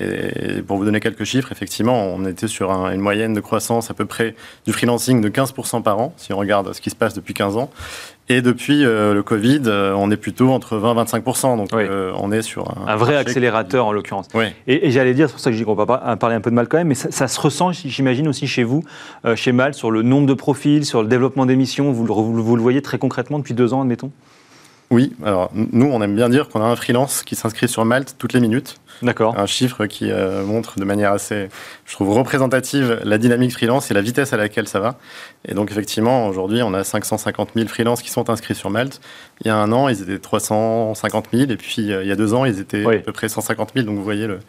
Et 0.00 0.62
pour 0.62 0.78
vous 0.78 0.86
donner 0.86 1.00
quelques 1.00 1.24
chiffres, 1.24 1.52
effectivement, 1.52 2.06
on 2.06 2.24
était 2.24 2.48
sur 2.48 2.70
une 2.70 3.00
moyenne 3.00 3.34
de 3.34 3.40
croissance 3.40 3.90
à 3.90 3.94
peu 3.94 4.06
près 4.06 4.34
du 4.64 4.72
freelancing 4.72 5.20
de 5.20 5.28
15% 5.28 5.82
par 5.82 5.98
an, 5.98 6.14
si 6.16 6.32
on 6.32 6.38
regarde 6.38 6.72
ce 6.72 6.80
qui 6.80 6.88
se 6.88 6.96
passe 6.96 7.12
depuis 7.12 7.34
15 7.34 7.56
ans. 7.58 7.70
Et 8.30 8.42
depuis 8.42 8.84
euh, 8.84 9.14
le 9.14 9.22
Covid, 9.22 9.62
euh, 9.66 9.94
on 9.96 10.10
est 10.10 10.16
plutôt 10.16 10.50
entre 10.50 10.76
20 10.76 10.92
et 10.92 10.94
25 10.96 11.24
Donc 11.56 11.72
euh, 11.72 12.12
on 12.18 12.30
est 12.30 12.42
sur 12.42 12.70
un, 12.70 12.92
un 12.92 12.96
vrai 12.96 13.16
accélérateur 13.16 13.86
en 13.86 13.92
l'occurrence. 13.92 14.28
Et, 14.66 14.90
j'allais 14.90 15.14
dire, 15.14 15.28
c'est 15.28 15.32
pour 15.32 15.40
ça 15.40 15.50
que 15.50 15.54
je 15.54 15.60
dis 15.60 15.64
qu'on 15.64 15.74
va 15.74 15.86
pas 15.86 16.16
parler 16.16 16.36
un 16.36 16.40
peu 16.40 16.50
de 16.50 16.54
mal 16.54 16.68
quand 16.68 16.78
même, 16.78 16.88
mais 16.88 16.94
ça, 16.94 17.28
se 17.28 17.40
ressent, 17.40 17.72
j'imagine 17.72 18.28
aussi 18.28 18.46
chez 18.46 18.64
vous, 18.64 18.84
chez 19.34 19.52
Mal, 19.52 19.74
sur 19.74 19.90
le 19.90 20.02
nombre 20.02 20.26
de 20.26 20.34
profils, 20.34 20.84
sur 20.84 21.02
le 21.02 21.08
développement 21.08 21.46
des 21.46 21.56
missions. 21.56 21.90
Vous, 21.92 22.04
vous 22.04 22.56
le 22.56 22.62
voyez 22.62 22.82
très 22.82 22.98
concrètement 22.98 23.38
depuis 23.38 23.54
deux 23.54 23.72
ans, 23.72 23.80
admettons? 23.80 24.10
Oui, 24.90 25.12
alors 25.22 25.50
nous, 25.54 25.86
on 25.86 26.00
aime 26.00 26.16
bien 26.16 26.30
dire 26.30 26.48
qu'on 26.48 26.62
a 26.62 26.64
un 26.64 26.76
freelance 26.76 27.22
qui 27.22 27.36
s'inscrit 27.36 27.68
sur 27.68 27.84
Malte 27.84 28.14
toutes 28.16 28.32
les 28.32 28.40
minutes. 28.40 28.76
D'accord. 29.02 29.38
Un 29.38 29.46
chiffre 29.46 29.86
qui 29.86 30.10
euh, 30.10 30.42
montre 30.44 30.78
de 30.78 30.84
manière 30.84 31.12
assez, 31.12 31.48
je 31.84 31.92
trouve, 31.92 32.10
représentative 32.10 33.00
la 33.04 33.18
dynamique 33.18 33.52
freelance 33.52 33.90
et 33.90 33.94
la 33.94 34.00
vitesse 34.00 34.32
à 34.32 34.38
laquelle 34.38 34.66
ça 34.66 34.80
va. 34.80 34.98
Et 35.46 35.54
donc, 35.54 35.70
effectivement, 35.70 36.26
aujourd'hui, 36.26 36.62
on 36.62 36.72
a 36.72 36.84
550 36.84 37.50
000 37.54 37.68
freelances 37.68 38.02
qui 38.02 38.10
sont 38.10 38.30
inscrits 38.30 38.54
sur 38.54 38.70
Malte. 38.70 39.00
Il 39.42 39.48
y 39.48 39.50
a 39.50 39.56
un 39.56 39.72
an, 39.72 39.88
ils 39.88 40.02
étaient 40.02 40.18
350 40.18 41.26
000. 41.32 41.50
Et 41.50 41.56
puis, 41.56 41.92
euh, 41.92 42.02
il 42.02 42.08
y 42.08 42.12
a 42.12 42.16
deux 42.16 42.32
ans, 42.32 42.46
ils 42.46 42.58
étaient 42.58 42.84
à 42.84 42.98
peu 42.98 43.12
près 43.12 43.28
150 43.28 43.72
000. 43.74 43.86
Donc, 43.86 43.96
vous 43.96 44.04
voyez 44.04 44.26
le, 44.26 44.40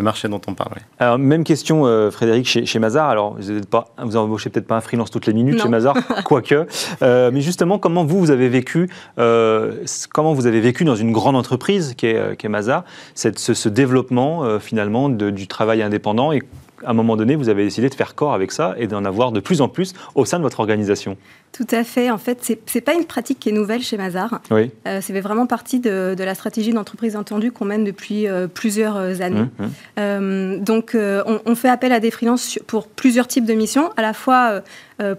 le 0.00 0.04
marché 0.04 0.28
dont 0.28 0.40
on 0.46 0.54
parle. 0.54 0.76
Alors, 0.98 1.18
même 1.18 1.44
question, 1.44 1.84
euh, 1.84 2.10
Frédéric, 2.10 2.46
chez, 2.46 2.64
chez, 2.64 2.78
Mazar. 2.78 3.10
Alors, 3.10 3.36
vous 3.38 3.52
n'embauchez 3.52 3.66
pas, 3.66 3.86
vous 3.98 4.16
embauchez 4.16 4.50
peut-être 4.50 4.66
pas 4.66 4.76
un 4.76 4.80
freelance 4.80 5.10
toutes 5.10 5.26
les 5.26 5.34
minutes 5.34 5.62
chez 5.62 5.68
Mazar, 5.68 5.94
quoique. 6.24 6.66
Euh, 7.02 7.30
mais 7.32 7.42
justement, 7.42 7.78
comment 7.78 8.04
vous, 8.04 8.18
vous 8.18 8.30
avez 8.30 8.48
vécu, 8.48 8.88
euh, 9.18 9.84
comment 10.12 10.32
vous 10.32 10.46
avez 10.46 10.60
vécu 10.60 10.84
dans 10.84 10.96
une 10.96 11.12
grande 11.12 11.36
entreprise 11.36 11.94
qui 11.96 12.06
est, 12.06 12.42
est 12.42 12.48
Mazar, 12.48 12.84
cette, 13.14 13.38
ce, 13.38 13.68
développement 13.68 14.58
finalement 14.58 15.08
du 15.08 15.46
travail 15.46 15.82
indépendant 15.82 16.32
et 16.32 16.42
à 16.84 16.90
un 16.90 16.94
moment 16.94 17.16
donné, 17.16 17.36
vous 17.36 17.48
avez 17.48 17.64
décidé 17.64 17.88
de 17.88 17.94
faire 17.94 18.14
corps 18.14 18.34
avec 18.34 18.52
ça 18.52 18.74
et 18.78 18.86
d'en 18.86 19.04
avoir 19.04 19.32
de 19.32 19.40
plus 19.40 19.60
en 19.60 19.68
plus 19.68 19.94
au 20.14 20.24
sein 20.24 20.38
de 20.38 20.42
votre 20.42 20.60
organisation. 20.60 21.16
Tout 21.52 21.66
à 21.70 21.84
fait. 21.84 22.10
En 22.10 22.18
fait, 22.18 22.44
ce 22.44 22.52
n'est 22.74 22.80
pas 22.80 22.94
une 22.94 23.04
pratique 23.04 23.40
qui 23.40 23.48
est 23.48 23.52
nouvelle 23.52 23.82
chez 23.82 23.96
Mazar. 23.96 24.40
Oui. 24.50 24.70
Euh, 24.86 25.00
c'est 25.02 25.18
vraiment 25.20 25.46
partie 25.46 25.80
de, 25.80 26.14
la 26.16 26.34
stratégie 26.34 26.72
d'entreprise 26.72 27.16
entendue 27.16 27.50
qu'on 27.50 27.64
mène 27.64 27.84
depuis 27.84 28.28
euh, 28.28 28.46
plusieurs 28.46 28.96
euh, 28.96 29.20
années. 29.20 29.46
Mmh, 29.58 30.00
mmh. 30.00 30.64
donc, 30.64 30.96
on, 30.96 31.54
fait 31.54 31.68
appel 31.68 31.92
à 31.92 32.00
des 32.00 32.10
freelances 32.10 32.58
pour 32.66 32.86
plusieurs 32.86 33.26
types 33.26 33.44
de 33.44 33.54
missions, 33.54 33.90
à 33.96 34.02
la 34.02 34.12
fois 34.12 34.62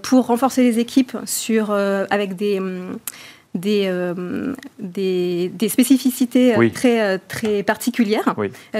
pour 0.01 0.27
renforcer 0.27 0.63
les 0.63 0.79
équipes 0.79 1.15
sur, 1.25 1.71
avec 1.71 2.35
des 2.35 2.59
des, 3.55 3.91
des, 4.79 5.70
spécificités 5.70 6.55
très, 6.74 7.20
très 7.20 7.63
particulières 7.63 8.36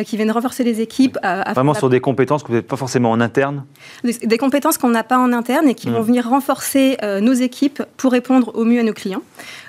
qui 0.06 0.18
viennent 0.18 0.32
renforcer 0.32 0.63
les 0.63 0.82
équipes. 0.82 1.18
Vraiment 1.54 1.74
sur 1.74 1.90
des 1.90 2.00
compétences 2.00 2.44
que 2.44 2.48
vous 2.48 2.54
n'avez 2.54 2.66
pas 2.66 2.78
forcément 2.78 3.12
en 3.12 3.22
interne 3.22 3.66
des, 4.04 4.38
compétences 4.38 4.78
qu'on 4.78 4.90
n'a 4.90 5.04
pas 5.04 5.18
en 5.18 5.34
interne 5.34 5.68
et 5.68 5.75
qui 5.75 5.90
mmh. 5.90 5.94
vont 5.94 6.01
venir 6.01 6.30
renforcer 6.30 6.98
nos 7.22 7.34
équipes 7.34 7.84
pour 7.98 8.12
répondre 8.12 8.51
au 8.56 8.63
mieux 8.63 8.80
à 8.80 8.84
nos 8.84 8.94
clients. 8.94 9.24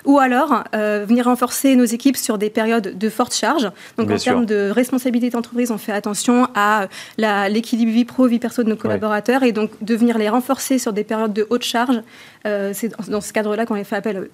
Ou 0.05 0.19
alors 0.19 0.63
venir 0.73 1.25
renforcer 1.25 1.75
nos 1.75 1.85
équipes 1.85 2.17
sur 2.17 2.37
des 2.37 2.49
périodes 2.49 2.97
de 2.97 3.09
forte 3.09 3.33
charge. 3.33 3.69
Donc 3.97 4.09
en 4.09 4.17
termes 4.17 4.45
de 4.45 4.69
responsabilité 4.69 5.29
d'entreprise, 5.29 5.71
on 5.71 5.77
fait 5.77 5.91
attention 5.91 6.47
à 6.55 6.87
l'équilibre 7.17 7.91
vie 7.91 8.05
pro, 8.05 8.27
vie 8.27 8.39
perso 8.39 8.63
de 8.63 8.69
nos 8.69 8.75
collaborateurs 8.75 9.43
et 9.43 9.51
donc 9.51 9.71
de 9.81 9.95
venir 9.95 10.17
les 10.17 10.29
renforcer 10.29 10.79
sur 10.79 10.93
des 10.93 11.03
périodes 11.03 11.33
de 11.33 11.47
haute 11.49 11.63
charge. 11.63 12.01
Euh, 12.45 12.71
c'est 12.73 12.91
dans 13.09 13.21
ce 13.21 13.31
cadre-là 13.33 13.65
qu'on 13.65 13.75
les 13.75 13.83
fait 13.83 13.95
appel 13.95 14.17
à 14.17 14.19
eux. 14.21 14.31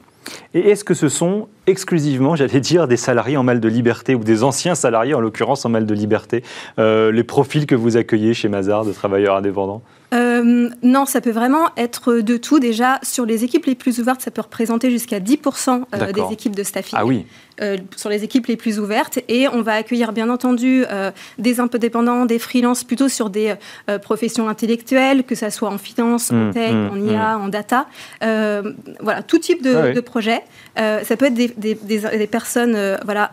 Et 0.53 0.69
est-ce 0.69 0.83
que 0.83 0.93
ce 0.93 1.09
sont 1.09 1.47
exclusivement, 1.67 2.35
j'allais 2.35 2.59
dire, 2.59 2.87
des 2.87 2.97
salariés 2.97 3.37
en 3.37 3.43
mal 3.43 3.59
de 3.59 3.69
liberté 3.69 4.15
ou 4.15 4.23
des 4.23 4.43
anciens 4.43 4.75
salariés 4.75 5.13
en 5.13 5.19
l'occurrence 5.19 5.65
en 5.65 5.69
mal 5.69 5.85
de 5.85 5.93
liberté, 5.93 6.43
euh, 6.77 7.11
les 7.11 7.23
profils 7.23 7.65
que 7.65 7.75
vous 7.75 7.97
accueillez 7.97 8.33
chez 8.33 8.49
Mazar 8.49 8.85
de 8.85 8.91
travailleurs 8.91 9.35
indépendants? 9.35 9.81
Euh, 10.13 10.28
non, 10.43 11.05
ça 11.05 11.21
peut 11.21 11.31
vraiment 11.31 11.69
être 11.77 12.15
de 12.15 12.37
tout. 12.37 12.59
Déjà, 12.59 12.99
sur 13.03 13.25
les 13.25 13.43
équipes 13.43 13.65
les 13.65 13.75
plus 13.75 13.99
ouvertes, 13.99 14.21
ça 14.21 14.31
peut 14.31 14.41
représenter 14.41 14.89
jusqu'à 14.91 15.19
10% 15.19 15.83
euh, 15.93 16.11
des 16.11 16.33
équipes 16.33 16.55
de 16.55 16.63
staffing. 16.63 16.97
Ah 16.99 17.05
oui. 17.05 17.25
Euh, 17.61 17.77
sur 17.97 18.09
les 18.09 18.23
équipes 18.23 18.47
les 18.47 18.55
plus 18.55 18.79
ouvertes. 18.79 19.19
Et 19.27 19.47
on 19.49 19.61
va 19.61 19.73
accueillir, 19.73 20.13
bien 20.13 20.29
entendu, 20.29 20.85
des 21.37 21.55
dépendants, 21.79 22.25
des 22.25 22.39
freelances, 22.39 22.85
plutôt 22.85 23.09
sur 23.09 23.29
des 23.29 23.53
professions 24.01 24.47
intellectuelles, 24.47 25.23
que 25.23 25.35
ce 25.35 25.49
soit 25.49 25.69
en 25.69 25.77
finance, 25.77 26.31
en 26.31 26.35
mmh, 26.35 26.53
tech, 26.53 26.71
mmh, 26.71 26.89
en 26.91 26.95
IA, 26.95 27.37
mmh. 27.37 27.41
en 27.41 27.47
data. 27.49 27.85
voilà, 28.21 29.23
tout 29.27 29.39
type 29.39 29.61
de, 29.61 29.75
ah 29.75 30.01
projet. 30.01 30.41
ça 30.77 31.17
peut 31.17 31.25
être 31.25 31.33
des, 31.33 31.49
des 31.49 32.27
personnes 32.27 32.77
voilà, 33.03 33.31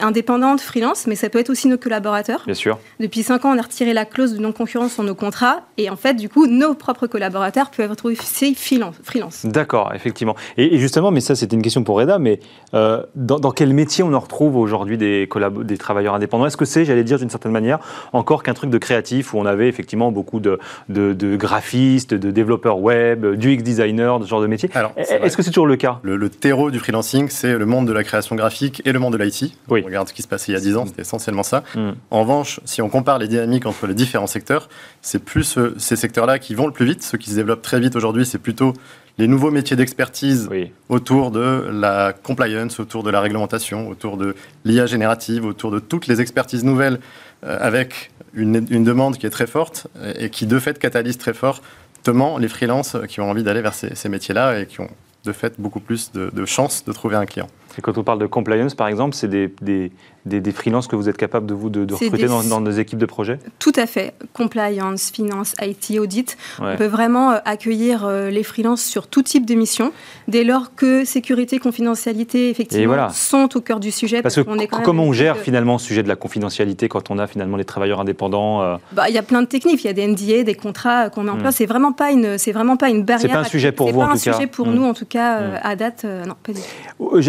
indépendantes, 0.00 0.60
freelance, 0.60 1.06
mais 1.06 1.14
ça 1.14 1.28
peut 1.28 1.38
être 1.38 1.50
aussi 1.50 1.68
nos 1.68 1.78
collaborateurs. 1.78 2.42
Bien 2.46 2.54
sûr. 2.54 2.78
Depuis 2.98 3.22
5 3.22 3.44
ans, 3.44 3.54
on 3.54 3.58
a 3.58 3.62
retiré 3.62 3.94
la 3.94 4.04
clause 4.04 4.34
de 4.34 4.38
non-concurrence 4.38 4.94
sur 4.94 5.02
nos 5.02 5.14
contrats. 5.14 5.62
Et 5.76 5.90
en 5.90 5.96
fait, 5.96 6.14
du 6.14 6.28
coup, 6.28 6.39
nos 6.46 6.74
propres 6.74 7.06
collaborateurs 7.06 7.70
peuvent 7.70 7.92
être 7.92 8.10
aussi 8.10 8.54
freelance. 8.54 9.44
D'accord, 9.44 9.92
effectivement. 9.94 10.34
Et, 10.56 10.78
justement, 10.78 11.10
mais 11.10 11.20
ça, 11.20 11.34
c'était 11.34 11.56
une 11.56 11.62
question 11.62 11.84
pour 11.84 11.96
Reda, 11.96 12.18
mais 12.18 12.40
euh, 12.74 13.02
dans, 13.14 13.50
quel 13.52 13.72
métier 13.72 14.04
on 14.04 14.12
en 14.12 14.20
retrouve 14.20 14.56
aujourd'hui 14.56 14.98
des, 14.98 15.28
des 15.62 15.78
travailleurs 15.78 16.14
indépendants? 16.14 16.46
Est-ce 16.46 16.56
que 16.56 16.64
c'est, 16.64 16.84
j'allais 16.84 17.04
dire 17.04 17.18
d'une 17.18 17.30
certaine 17.30 17.52
manière, 17.52 17.78
encore 18.12 18.42
qu'un 18.42 18.54
truc 18.54 18.70
de 18.70 18.78
créatif 18.78 19.34
où 19.34 19.38
on 19.38 19.46
avait 19.46 19.68
effectivement 19.68 20.12
beaucoup 20.12 20.40
de, 20.40 20.58
de, 20.88 21.36
graphistes, 21.36 22.14
de 22.14 22.30
développeurs 22.30 22.80
web, 22.80 23.26
du 23.36 23.56
UX 23.56 23.62
designers, 23.62 24.16
de 24.20 24.24
ce 24.24 24.28
genre 24.28 24.42
de 24.42 24.46
métier? 24.46 24.70
Est-ce 24.96 25.36
que 25.36 25.42
c'est 25.42 25.50
toujours 25.50 25.66
le 25.66 25.76
cas? 25.76 26.00
Le, 26.02 26.30
terreau 26.30 26.70
du 26.70 26.78
freelancing, 26.78 27.28
c'est 27.28 27.58
le 27.58 27.66
monde 27.66 27.86
de 27.86 27.92
la 27.92 28.04
création 28.04 28.36
graphique 28.36 28.82
et 28.84 28.92
le 28.92 28.98
monde 28.98 29.16
de 29.16 29.22
l'IT. 29.22 29.52
Oui. 29.68 29.80
On 29.82 29.86
regarde 29.86 30.08
ce 30.08 30.14
qui 30.14 30.22
se 30.22 30.28
passait 30.28 30.52
il 30.52 30.54
y 30.54 30.58
a 30.58 30.60
10 30.60 30.76
ans, 30.76 30.86
c'était 30.86 31.02
essentiellement 31.02 31.42
ça. 31.42 31.64
Hmm. 31.74 31.92
En 32.10 32.20
revanche, 32.20 32.60
si 32.64 32.80
on 32.82 32.88
compare 32.88 33.18
les 33.18 33.28
dynamiques 33.28 33.66
entre 33.66 33.86
les 33.86 33.94
différents 33.94 34.26
secteurs, 34.26 34.68
c'est 35.02 35.22
plus 35.22 35.58
euh, 35.58 35.74
ces 35.78 35.96
secteurs-là 35.96 36.29
qui 36.38 36.54
vont 36.54 36.66
le 36.66 36.72
plus 36.72 36.86
vite. 36.86 37.02
Ceux 37.02 37.18
qui 37.18 37.30
se 37.30 37.34
développent 37.34 37.62
très 37.62 37.80
vite 37.80 37.96
aujourd'hui, 37.96 38.24
c'est 38.24 38.38
plutôt 38.38 38.74
les 39.18 39.28
nouveaux 39.28 39.50
métiers 39.50 39.76
d'expertise 39.76 40.48
autour 40.88 41.30
de 41.30 41.68
la 41.70 42.12
compliance, 42.12 42.80
autour 42.80 43.02
de 43.02 43.10
la 43.10 43.20
réglementation, 43.20 43.88
autour 43.88 44.16
de 44.16 44.34
l'IA 44.64 44.86
générative, 44.86 45.44
autour 45.44 45.70
de 45.70 45.78
toutes 45.78 46.06
les 46.06 46.20
expertises 46.20 46.64
nouvelles, 46.64 47.00
euh, 47.44 47.58
avec 47.60 48.10
une, 48.32 48.60
demande 48.84 49.18
qui 49.18 49.26
est 49.26 49.30
très 49.30 49.46
forte 49.46 49.88
et 50.18 50.30
qui 50.30 50.46
de 50.46 50.58
fait 50.58 50.78
catalyse 50.78 51.18
très 51.18 51.34
fortement 51.34 52.38
les 52.38 52.48
freelances 52.48 52.96
qui 53.08 53.20
ont 53.20 53.28
envie 53.28 53.42
d'aller 53.42 53.60
vers 53.60 53.74
ces, 53.74 54.08
métiers-là 54.08 54.60
et 54.60 54.66
qui 54.66 54.80
ont 54.80 54.90
de 55.24 55.32
fait 55.32 55.60
beaucoup 55.60 55.80
plus 55.80 56.12
de, 56.12 56.30
de 56.32 56.44
chances 56.46 56.84
de 56.84 56.92
trouver 56.92 57.16
un 57.16 57.26
client. 57.26 57.48
Et 57.78 57.82
quand 57.82 57.96
on 57.98 58.04
parle 58.04 58.18
de 58.18 58.26
compliance, 58.26 58.74
par 58.74 58.88
exemple, 58.88 59.14
c'est 59.14 59.28
des, 59.28 59.52
des, 59.62 59.90
des, 60.26 60.52
freelances 60.52 60.86
que 60.86 60.96
vous 60.96 61.08
êtes 61.08 61.16
capable 61.16 61.46
de, 61.46 61.54
vous, 61.54 61.70
de, 61.70 61.92
recruter 61.92 62.26
dans, 62.26 62.42
dans, 62.42 62.60
nos 62.60 62.70
équipes 62.70 62.98
de 62.98 63.06
projet 63.06 63.38
Tout 63.58 63.72
à 63.76 63.86
fait. 63.86 64.14
Compliance, 64.32 65.10
finance, 65.10 65.54
IT, 65.60 65.98
audit. 65.98 66.36
On 66.60 66.76
peut 66.76 66.86
vraiment 66.86 67.32
euh, 67.32 67.38
accueillir 67.44 68.04
euh, 68.04 68.30
les 68.30 68.42
freelances 68.42 68.82
sur 68.82 69.06
tout 69.06 69.22
type 69.22 69.46
de 69.46 69.54
mission, 69.54 69.92
dès 70.28 70.44
lors 70.44 70.74
que 70.74 71.04
sécurité, 71.04 71.58
confidentialité, 71.58 72.50
effectivement, 72.50 73.10
sont 73.10 73.56
au 73.56 73.60
cœur 73.60 73.80
du 73.80 73.90
sujet. 73.90 74.22
Parce, 74.22 74.36
que 74.36 74.82
comment 74.82 75.04
on 75.04 75.12
gère 75.12 75.38
finalement 75.38 75.78
ce 75.78 75.86
sujet 75.86 76.02
de 76.02 76.08
la 76.08 76.16
confidentialité 76.16 76.88
quand 76.88 77.10
on 77.10 77.18
a 77.18 77.26
finalement 77.26 77.56
les 77.56 77.64
travailleurs 77.64 78.00
indépendants 78.00 78.62
euh 78.62 78.76
bah, 78.92 79.08
Il 79.08 79.14
y 79.14 79.18
a 79.18 79.22
plein 79.22 79.42
de 79.42 79.46
techniques. 79.46 79.82
Il 79.84 79.86
y 79.86 79.90
a 79.90 79.92
des 79.92 80.06
NDA, 80.06 80.42
des 80.44 80.54
contrats 80.54 81.10
qu'on 81.10 81.22
met 81.22 81.30
en 81.30 81.36
hmm. 81.36 81.40
place. 81.40 81.56
C'est 81.56 81.66
vraiment 81.66 81.92
pas 81.92 82.10
une, 82.10 82.38
c'est 82.38 82.52
vraiment 82.52 82.76
pas 82.76 82.90
une 82.90 83.04
barrière. 83.04 83.30
C'est 83.30 83.34
pas 83.34 83.40
un 83.40 83.44
sujet 83.44 83.72
pour 83.72 83.90
vous 83.90 84.00
en 84.00 84.08
tout 84.08 84.12
cas. 84.12 84.18
C'est 84.18 84.30
pas 84.30 84.36
un 84.36 84.38
sujet 84.38 84.46
pour 84.46 84.66
hmm. 84.66 84.74
nous 84.74 84.84
en 84.84 84.94
tout 84.94 85.06
cas 85.06 85.40
hmm. 85.40 85.58
à 85.62 85.76
date. 85.76 86.04
non, 86.04 86.34
pas 86.42 86.52
du 86.52 86.60
tout 86.60 87.20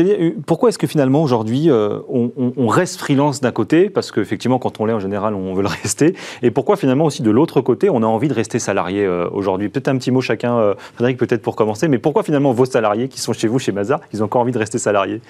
pourquoi 0.45 0.69
est-ce 0.69 0.77
que 0.77 0.87
finalement 0.87 1.23
aujourd'hui 1.23 1.69
euh, 1.69 1.99
on, 2.09 2.67
freelance 2.85 3.41
d'un 3.41 3.51
côté 3.51 3.89
parce 3.89 4.11
qu'effectivement 4.11 4.59
quand 4.59 4.79
on 4.79 4.85
l'est 4.85 4.93
en 4.93 4.99
général 4.99 5.33
on 5.33 5.53
veut 5.53 5.63
le 5.63 5.67
rester. 5.83 6.15
Et 6.41 6.51
pourquoi 6.51 6.77
finalement 6.77 7.05
aussi 7.05 7.21
de 7.21 7.31
l'autre 7.31 7.61
côté 7.61 7.89
on 7.89 8.03
a 8.03 8.05
envie 8.05 8.27
de 8.27 8.33
rester 8.33 8.59
salarié 8.59 9.05
euh, 9.05 9.27
aujourd'hui? 9.31 9.69
Peut-être 9.69 9.87
un 9.87 9.97
petit 9.97 10.11
mot 10.11 10.21
chacun, 10.21 10.57
euh, 10.57 10.73
Frédéric 10.95 11.17
peut-être 11.17 11.41
pour 11.41 11.55
commencer, 11.55 11.87
mais 11.87 11.97
pourquoi 11.97 12.23
finalement 12.23 12.51
vos 12.51 12.65
salariés 12.65 13.07
qui 13.07 13.19
sont 13.19 13.33
chez 13.33 13.47
vous 13.47 13.59
chez 13.59 13.71
Mazar, 13.71 13.99
ils 14.13 14.21
ont 14.21 14.25
encore 14.25 14.41
envie 14.41 14.51
de 14.51 14.59
rester 14.59 14.77
salariés? 14.77 15.21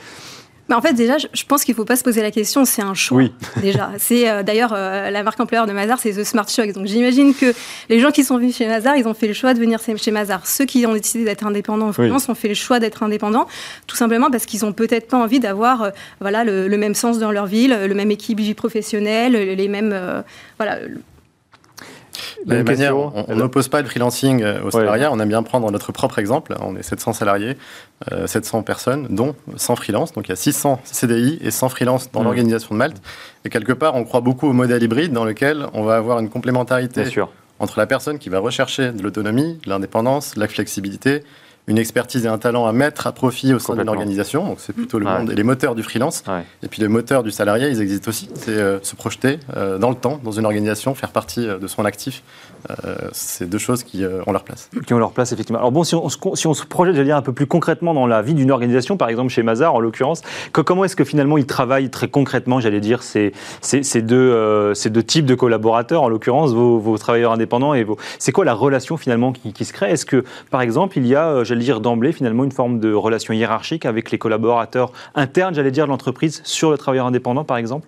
En 0.70 0.82
fait, 0.82 0.94
déjà, 0.94 1.18
je 1.18 1.44
pense 1.46 1.64
qu'il 1.64 1.74
ne 1.74 1.78
faut 1.78 1.86
pas 1.86 1.96
se 1.96 2.04
poser 2.04 2.22
la 2.22 2.32
question, 2.32 2.66
c'est 2.66 2.82
un 2.82 2.94
choix. 2.94 3.18
Oui. 3.18 3.34
Déjà. 3.62 3.92
C'est 3.98 4.30
euh, 4.30 4.44
d'ailleurs 4.44 4.74
euh, 4.74 5.10
la 5.10 5.24
marque 5.24 5.40
employeur 5.40 5.68
de 5.68 5.74
Mazar, 5.74 6.00
c'est 6.00 6.14
The 6.14 6.24
Smart 6.24 6.48
Shock. 6.48 6.72
Donc 6.74 6.86
j'imagine 6.86 7.34
que 7.34 7.54
les 7.90 8.00
gens 8.00 8.12
qui 8.12 8.24
sont 8.24 8.38
venus 8.38 8.56
chez 8.56 8.68
Mazar, 8.68 8.96
ils 8.96 9.08
ont 9.08 9.14
fait 9.14 9.28
le 9.28 9.34
choix 9.34 9.54
de 9.54 9.60
venir 9.60 9.80
chez 9.98 10.12
Mazar. 10.12 10.48
Ceux 10.48 10.66
qui 10.66 10.86
ont 10.86 10.94
décidé 10.94 11.26
d'être 11.26 11.46
indépendants 11.46 11.90
en 11.90 11.94
France 11.94 12.30
ont 12.30 12.36
fait 12.36 12.48
le 12.48 12.54
choix 12.54 12.80
d'être 12.80 13.04
indépendants, 13.04 13.48
tout 13.88 13.96
simplement 13.96 14.32
parce 14.32 14.46
qu'ils 14.46 14.62
n'ont 14.62 14.74
peut-être 14.74 15.08
pas 15.08 15.18
envie 15.18 15.40
d'avoir 15.40 15.84
euh, 15.84 15.90
voilà, 16.20 16.44
le, 16.44 16.78
même 16.78 16.96
sens 16.96 17.20
dans 17.20 17.32
leur 17.32 17.46
ville, 17.46 17.78
le 17.88 17.94
même 17.94 18.12
équilibre 18.12 18.56
professionnel, 18.56 19.34
les 19.34 19.68
mêmes. 19.68 20.24
voilà, 20.58 20.80
de 22.46 22.56
la 22.56 22.64
manière, 22.64 22.96
on 22.98 23.36
n'oppose 23.36 23.68
pas 23.68 23.82
le 23.82 23.88
freelancing 23.88 24.42
euh, 24.44 24.62
au 24.64 24.72
salariat. 24.72 25.12
On 25.12 25.20
aime 25.20 25.30
bien 25.30 25.44
prendre 25.44 25.70
notre 25.72 25.92
propre 25.92 26.20
exemple. 26.20 26.56
On 26.62 26.76
est 26.76 26.84
700 26.84 27.14
salariés, 27.14 27.58
700 28.26 28.60
euh, 28.60 28.62
personnes, 28.62 29.08
dont 29.10 29.36
100 29.56 29.76
freelance. 29.76 30.14
Donc 30.14 30.28
il 30.28 30.30
y 30.30 30.34
a 30.34 30.38
600 30.38 30.82
CDI 30.84 31.40
et 31.42 31.52
100 31.52 31.70
freelance 31.70 32.12
dans 32.12 32.22
mmh. 32.22 32.24
l'organisation 32.24 32.76
de 32.76 32.78
Malte. 32.78 33.02
Et 33.46 33.50
quelque 33.50 33.74
part, 33.74 33.96
on 33.96 34.04
croit 34.04 34.22
beaucoup 34.22 34.48
au 34.48 34.54
modèle 34.54 34.84
hybride 34.84 35.14
dans 35.14 35.26
lequel 35.26 35.66
on 35.74 35.84
va 35.84 35.96
avoir 35.96 36.20
une 36.20 36.30
complémentarité 36.30 37.04
entre 37.60 37.78
la 37.78 37.86
personne 37.86 38.18
qui 38.18 38.30
va 38.30 38.40
rechercher 38.40 38.92
de 38.92 39.04
l'autonomie, 39.04 39.60
l'indépendance, 39.66 40.36
la 40.36 40.48
flexibilité, 40.48 41.24
une 41.68 41.78
expertise 41.78 42.26
et 42.26 42.28
un 42.28 42.38
talent 42.38 42.66
à 42.66 42.74
mettre 42.74 43.08
à 43.08 43.12
profit 43.12 43.54
au 43.54 43.60
sein 43.60 43.76
d'une 43.76 43.90
organisation. 43.90 44.46
Donc 44.46 44.58
c'est 44.60 44.74
plutôt 44.74 45.00
le 45.00 45.06
monde 45.06 45.32
et 45.32 45.36
les 45.36 45.44
moteurs 45.44 45.76
du 45.76 45.84
freelance. 45.84 46.24
Et 46.64 46.68
puis 46.68 46.82
les 46.82 46.88
moteurs 46.88 47.24
du 47.24 47.32
salarié, 47.32 47.70
ils 47.70 47.82
existent 47.82 48.10
aussi. 48.10 48.30
C'est 48.34 48.52
euh, 48.52 48.80
se 48.82 48.96
projeter 48.96 49.40
euh, 49.56 49.78
dans 49.78 49.90
le 49.90 49.96
temps, 49.96 50.20
dans 50.24 50.32
une 50.32 50.46
organisation, 50.46 50.96
faire 50.96 51.12
partie 51.12 51.48
euh, 51.48 51.60
de 51.60 51.68
son 51.68 51.86
actif. 51.86 52.24
c'est 53.12 53.50
deux 53.50 53.58
choses 53.58 53.84
qui 53.84 54.04
ont 54.28 54.32
leur 54.32 54.44
place. 54.44 54.70
Qui 54.86 54.94
ont 54.94 55.00
leur 55.00 55.12
place, 55.12 55.32
effectivement. 55.32 55.60
Alors 55.60 55.72
bon, 55.72 55.84
si 55.84 55.96
on, 55.96 56.10
si 56.10 56.48
on 56.48 56.54
se 56.54 56.66
projette, 56.66 56.96
j'allais 56.96 57.08
dire, 57.08 57.18
un 57.18 57.22
peu 57.22 57.34
plus 57.34 57.48
concrètement 57.48 57.94
dans 57.94 58.08
la 58.08 58.22
vie 58.22 58.34
d'une 58.34 58.52
organisation, 58.52 58.98
par 58.98 59.10
exemple 59.10 59.32
chez 59.32 59.44
Mazar 59.44 59.74
en 59.74 59.80
l'occurrence, 59.80 60.22
comment 60.52 60.84
est-ce 60.84 60.96
que 60.96 61.04
finalement 61.04 61.38
ils 61.38 61.46
travaillent 61.46 61.90
très 61.90 62.08
concrètement, 62.08 62.60
j'allais 62.60 62.80
dire, 62.80 63.04
ces, 63.04 63.34
ces, 63.62 64.02
deux, 64.02 64.74
ces 64.76 64.90
deux 64.90 65.04
types 65.04 65.26
de 65.26 65.36
collaborateurs, 65.36 66.04
en 66.04 66.10
l'occurrence 66.10 66.52
vos, 66.54 66.98
travailleurs 66.98 67.32
indépendants 67.32 67.74
et 67.74 67.84
vos... 67.84 67.98
C'est 68.20 68.32
quoi 68.32 68.46
la 68.46 68.54
relation 68.54 68.98
finalement 68.98 69.32
qui, 69.32 69.54
qui 69.54 69.66
se 69.66 69.74
crée? 69.74 69.92
Est-ce 69.92 70.06
que, 70.06 70.24
par 70.50 70.62
exemple, 70.62 70.98
il 70.98 71.08
y 71.08 71.16
a, 71.16 71.44
j'allais 71.52 71.64
dire 71.64 71.82
d'emblée 71.82 72.14
finalement 72.14 72.46
une 72.46 72.52
forme 72.52 72.80
de 72.80 72.94
relation 72.94 73.34
hiérarchique 73.34 73.86
avec 73.86 74.10
les 74.10 74.18
collaborateurs 74.18 74.94
internes, 75.16 75.54
j'allais 75.54 75.72
dire, 75.72 75.86
de 75.86 75.90
l'entreprise 75.90 76.42
sur 76.46 76.72
le 76.72 76.78
travailleur 76.78 77.06
indépendant, 77.06 77.44
par 77.44 77.58
exemple? 77.58 77.88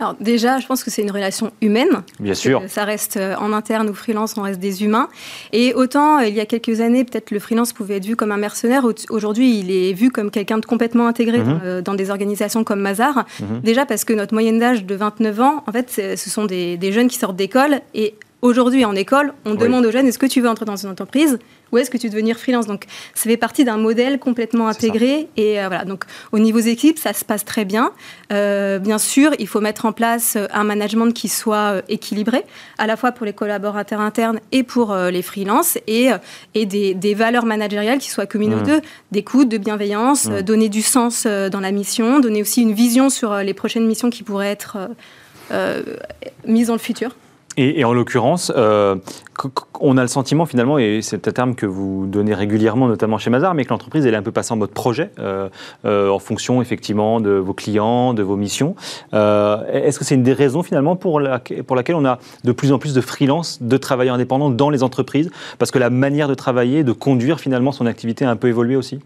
Alors 0.00 0.14
déjà, 0.18 0.58
je 0.58 0.66
pense 0.66 0.82
que 0.82 0.90
c'est 0.90 1.02
une 1.02 1.10
relation 1.10 1.52
humaine. 1.60 2.02
Bien 2.18 2.34
sûr. 2.34 2.62
Ça 2.66 2.84
reste 2.84 3.16
euh, 3.16 3.36
en 3.36 3.52
interne 3.52 3.88
ou 3.88 3.94
freelance, 3.94 4.36
on 4.36 4.42
reste 4.42 4.58
des 4.58 4.82
humains. 4.82 5.08
Et 5.52 5.72
autant, 5.74 6.18
euh, 6.18 6.26
il 6.26 6.34
y 6.34 6.40
a 6.40 6.46
quelques 6.46 6.80
années, 6.80 7.04
peut-être 7.04 7.30
le 7.30 7.38
freelance 7.38 7.72
pouvait 7.72 7.98
être 7.98 8.06
vu 8.06 8.16
comme 8.16 8.32
un 8.32 8.36
mercenaire. 8.36 8.84
Aujourd'hui, 9.10 9.60
il 9.60 9.70
est 9.70 9.92
vu 9.92 10.10
comme 10.10 10.30
quelqu'un 10.30 10.58
de 10.58 10.66
complètement 10.66 11.06
intégré 11.06 11.38
mhm. 11.38 11.60
euh, 11.62 11.82
dans, 11.82 11.94
des 11.94 12.10
organisations 12.10 12.64
comme 12.64 12.80
Mazar. 12.80 13.24
Mhm. 13.40 13.60
Déjà 13.62 13.86
parce 13.86 14.04
que 14.04 14.12
notre 14.12 14.34
moyenne 14.34 14.58
d'âge 14.58 14.84
de 14.84 14.94
29 14.94 15.40
ans, 15.40 15.62
en 15.66 15.72
fait, 15.72 15.90
ce 15.90 16.30
sont 16.30 16.44
des, 16.44 16.76
des 16.76 16.90
jeunes 16.90 17.08
qui 17.08 17.18
sortent 17.18 17.36
d'école 17.36 17.80
et 17.94 18.14
Aujourd'hui, 18.44 18.84
en 18.84 18.94
école, 18.94 19.32
on 19.46 19.54
demande 19.54 19.86
aux 19.86 19.90
jeunes 19.90 20.06
est-ce 20.06 20.18
que 20.18 20.26
tu 20.26 20.42
veux 20.42 20.50
entrer 20.50 20.66
dans 20.66 20.76
une 20.76 20.90
entreprise 20.90 21.38
ou 21.72 21.78
est-ce 21.78 21.90
que 21.90 21.96
tu 21.96 22.08
veux 22.08 22.12
devenir 22.12 22.36
freelance? 22.36 22.66
Donc, 22.66 22.84
ça 23.14 23.22
fait 23.22 23.38
partie 23.38 23.64
d'un 23.64 23.78
modèle 23.78 24.18
complètement 24.18 24.68
intégré. 24.68 25.30
Et 25.38 25.58
euh, 25.58 25.68
voilà, 25.68 25.86
donc 25.86 26.04
au 26.30 26.38
niveau 26.38 26.58
des 26.58 26.68
équipes, 26.68 26.98
ça 26.98 27.14
se 27.14 27.24
passe 27.24 27.46
très 27.46 27.64
bien. 27.64 27.92
Euh, 28.34 28.78
bien 28.78 28.98
sûr, 28.98 29.30
il 29.38 29.48
faut 29.48 29.62
mettre 29.62 29.86
en 29.86 29.92
place 29.92 30.36
euh, 30.36 30.46
un 30.52 30.62
management 30.62 31.10
qui 31.14 31.28
soit 31.28 31.80
équilibré, 31.88 32.44
à 32.76 32.86
la 32.86 32.98
fois 32.98 33.12
pour 33.12 33.24
les 33.24 33.32
collaborateurs 33.32 34.02
internes 34.02 34.40
et 34.52 34.62
pour 34.62 34.94
les 34.94 35.22
freelances, 35.22 35.78
et, 35.86 36.10
et 36.52 36.66
des, 36.66 37.14
valeurs 37.14 37.46
managériales 37.46 37.98
qui 37.98 38.10
soient 38.10 38.26
communes 38.26 38.52
aux 38.52 38.60
mmh. 38.60 38.66
deux, 38.66 38.80
d'écoute, 39.10 39.48
de 39.48 39.56
bienveillance, 39.56 40.26
mmh. 40.26 40.42
donner 40.42 40.68
du 40.68 40.82
sens 40.82 41.26
dans 41.26 41.60
la 41.60 41.72
mission, 41.72 42.20
donner 42.20 42.42
aussi 42.42 42.60
une 42.60 42.74
vision 42.74 43.08
sur 43.08 43.36
les 43.36 43.54
prochaines 43.54 43.86
missions 43.86 44.10
qui 44.10 44.22
pourraient 44.22 44.50
être 44.50 44.90
mises 46.46 46.66
dans 46.66 46.74
le 46.74 46.78
futur. 46.78 47.16
Et, 47.56 47.84
en 47.84 47.92
l'occurrence, 47.92 48.52
euh, 48.56 48.96
on 49.80 49.96
a 49.96 50.02
le 50.02 50.08
sentiment 50.08 50.44
finalement, 50.44 50.78
et 50.78 51.00
c'est 51.02 51.28
un 51.28 51.30
terme 51.32 51.54
que 51.54 51.66
vous 51.66 52.06
donnez 52.06 52.34
régulièrement, 52.34 52.88
notamment 52.88 53.18
chez 53.18 53.30
Mazar, 53.30 53.54
mais 53.54 53.64
que 53.64 53.70
l'entreprise 53.70 54.06
est 54.06 54.14
un 54.14 54.22
peu 54.22 54.32
passée 54.32 54.52
en 54.52 54.56
mode 54.56 54.70
projet, 54.70 55.10
euh, 55.18 55.48
euh, 55.84 56.10
en 56.10 56.18
fonction 56.18 56.62
effectivement 56.62 57.20
de 57.20 57.30
vos 57.30 57.54
clients, 57.54 58.12
de 58.12 58.22
vos 58.22 58.36
missions. 58.36 58.74
Est-ce 59.12 59.98
que 59.98 60.04
c'est 60.04 60.16
une 60.16 60.22
des 60.22 60.32
raisons 60.32 60.62
finalement 60.62 60.96
pour, 60.96 61.20
la, 61.20 61.40
pour 61.66 61.76
laquelle 61.76 61.96
on 61.96 62.04
a 62.04 62.18
de 62.42 62.52
plus 62.52 62.72
en 62.72 62.78
plus 62.78 62.94
de 62.94 63.00
freelance, 63.00 63.62
de 63.62 63.76
travailleurs 63.76 64.16
indépendants 64.16 64.50
dans 64.50 64.70
les 64.70 64.82
entreprises? 64.82 65.30
Parce 65.58 65.70
que 65.70 65.78
la 65.78 65.90
manière 65.90 66.28
de 66.28 66.34
travailler, 66.34 66.82
de 66.82 66.92
conduire 66.92 67.38
finalement 67.38 67.72
son 67.72 67.86
activité 67.86 68.24
a 68.24 68.30
un 68.30 68.36
peu 68.36 68.48
évolué 68.48 68.76
aussi? 68.76 69.00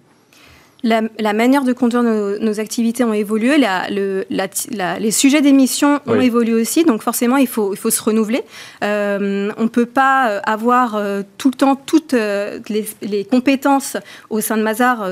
La, 0.82 1.32
manière 1.32 1.64
de 1.64 1.72
conduire 1.72 2.02
nos, 2.02 2.60
activités 2.60 3.04
ont 3.04 3.12
évolué, 3.12 3.56
les 3.58 5.10
sujets 5.10 5.40
d'émission 5.40 6.00
ont 6.06 6.20
évolué 6.20 6.54
aussi, 6.54 6.84
donc 6.84 7.02
forcément 7.02 7.36
il 7.36 7.46
faut, 7.46 7.72
il 7.74 7.76
faut 7.76 7.90
se 7.90 8.02
renouveler. 8.02 8.42
Euh, 8.84 9.50
on 9.56 9.64
ne 9.64 9.68
peut 9.68 9.86
pas 9.86 10.30
euh, 10.30 10.40
avoir 10.44 10.94
euh, 10.94 11.22
tout 11.36 11.50
le 11.50 11.54
temps 11.54 11.76
toutes 11.76 12.14
les, 12.14 13.24
compétences 13.30 13.96
au 14.30 14.40
sein 14.40 14.56
de 14.56 14.62
Mazar 14.62 15.08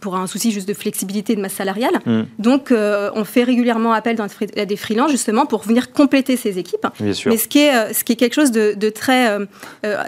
pour 0.00 0.16
un 0.16 0.26
souci 0.26 0.52
juste 0.52 0.68
de 0.68 0.74
flexibilité 0.74 1.34
de 1.34 1.40
masse 1.40 1.54
salariale. 1.54 1.98
Mm. 2.06 2.22
Donc 2.38 2.72
on 2.72 3.24
fait 3.24 3.44
régulièrement 3.44 3.92
appel 3.92 4.16
à 4.56 4.64
des 4.64 4.76
freelances 4.76 5.10
justement 5.10 5.46
pour 5.46 5.62
venir 5.62 5.92
compléter 5.92 6.36
ces 6.36 6.58
équipes. 6.58 6.86
Mais 7.00 7.36
ce 7.36 7.48
qui 7.48 7.58
est, 7.58 7.92
ce 7.92 8.04
qui 8.04 8.12
est 8.12 8.16
quelque 8.16 8.34
chose 8.34 8.52
de, 8.52 8.88
très... 8.90 9.36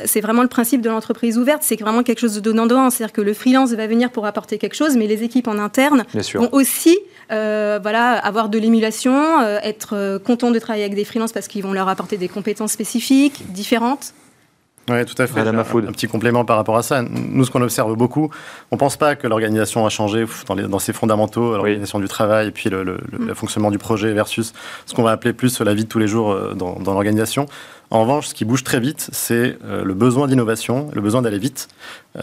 c'est 0.05 0.21
vraiment 0.21 0.43
le 0.43 0.49
principe 0.49 0.81
de 0.81 0.89
l'entreprise 0.89 1.39
ouverte, 1.39 1.63
c'est 1.63 1.79
vraiment 1.81 2.03
quelque 2.03 2.21
chose 2.21 2.35
de 2.35 2.41
donnant-donnant, 2.41 2.91
c'est-à-dire 2.91 3.13
que 3.13 3.21
le 3.21 3.35
freelance 3.35 3.73
va 3.73 3.87
venir 3.87 4.11
pour 4.11 4.27
apporter 4.27 4.59
quelque 4.59 4.75
chose 4.75 4.84
mais 4.97 5.07
les 5.07 5.23
équipes 5.23 5.49
en 5.49 5.59
interne 5.59 6.05
vont 6.35 6.49
aussi 6.53 6.99
euh, 7.33 7.79
voilà, 7.83 8.13
avoir 8.13 8.49
de 8.49 8.59
l'émulation, 8.59 9.41
euh, 9.41 9.59
être 9.63 9.97
euh, 9.97 10.19
contents 10.19 10.51
de 10.51 10.59
travailler 10.59 10.85
avec 10.85 10.95
des 10.95 11.05
freelances 11.05 11.33
parce 11.33 11.49
qu'ils 11.49 11.63
vont 11.63 11.73
leur 11.73 11.89
apporter 11.89 12.19
des 12.19 12.29
compétences 12.29 12.73
spécifiques, 12.73 13.51
différentes. 13.53 14.13
Oui, 14.91 15.03
tout 15.07 15.21
à 15.23 15.27
fait. 15.27 15.41
Un, 15.41 15.59
un, 15.59 15.65
petit 15.65 16.07
complément 16.07 16.45
par 16.45 16.59
rapport 16.59 16.77
à 16.77 16.83
ça. 16.83 17.01
Nous, 17.01 17.43
ce 17.47 17.51
qu'on 17.51 17.63
observe 17.63 17.97
beaucoup, 17.97 18.29
on 18.71 18.77
ne 18.77 18.79
pense 18.79 18.99
pas 18.99 19.17
que 19.17 19.27
l'organisation 19.27 19.87
a 19.87 19.89
changé 19.89 20.27
dans, 20.47 20.57
dans 20.57 20.79
ses 20.79 20.93
fondamentaux, 20.93 21.55
l'organisation 21.55 21.99
du 21.99 22.09
travail 22.09 22.49
et 22.49 22.51
puis 22.51 22.69
le, 22.69 22.85
mm. 22.85 23.35
fonctionnement 23.35 23.71
du 23.71 23.79
projet 23.79 24.13
versus 24.13 24.53
ce 24.85 24.93
qu'on 24.93 25.03
va 25.03 25.13
appeler 25.13 25.33
plus 25.33 25.59
la 25.63 25.73
vie 25.73 25.85
de 25.85 25.89
tous 25.89 25.99
les 25.99 26.07
jours 26.07 26.39
dans, 26.55 26.79
dans 26.79 26.93
l'organisation. 26.93 27.47
En 27.95 28.01
revanche, 28.01 28.27
ce 28.27 28.35
qui 28.35 28.45
bouge 28.45 28.65
très 28.65 28.81
vite, 28.81 29.09
c'est 29.13 29.57
euh, 29.65 29.85
le 29.85 29.95
besoin 29.95 30.27
d'innovation, 30.27 30.91
le 30.95 31.01
besoin 31.01 31.23
d'aller 31.23 31.39
vite, 31.39 31.69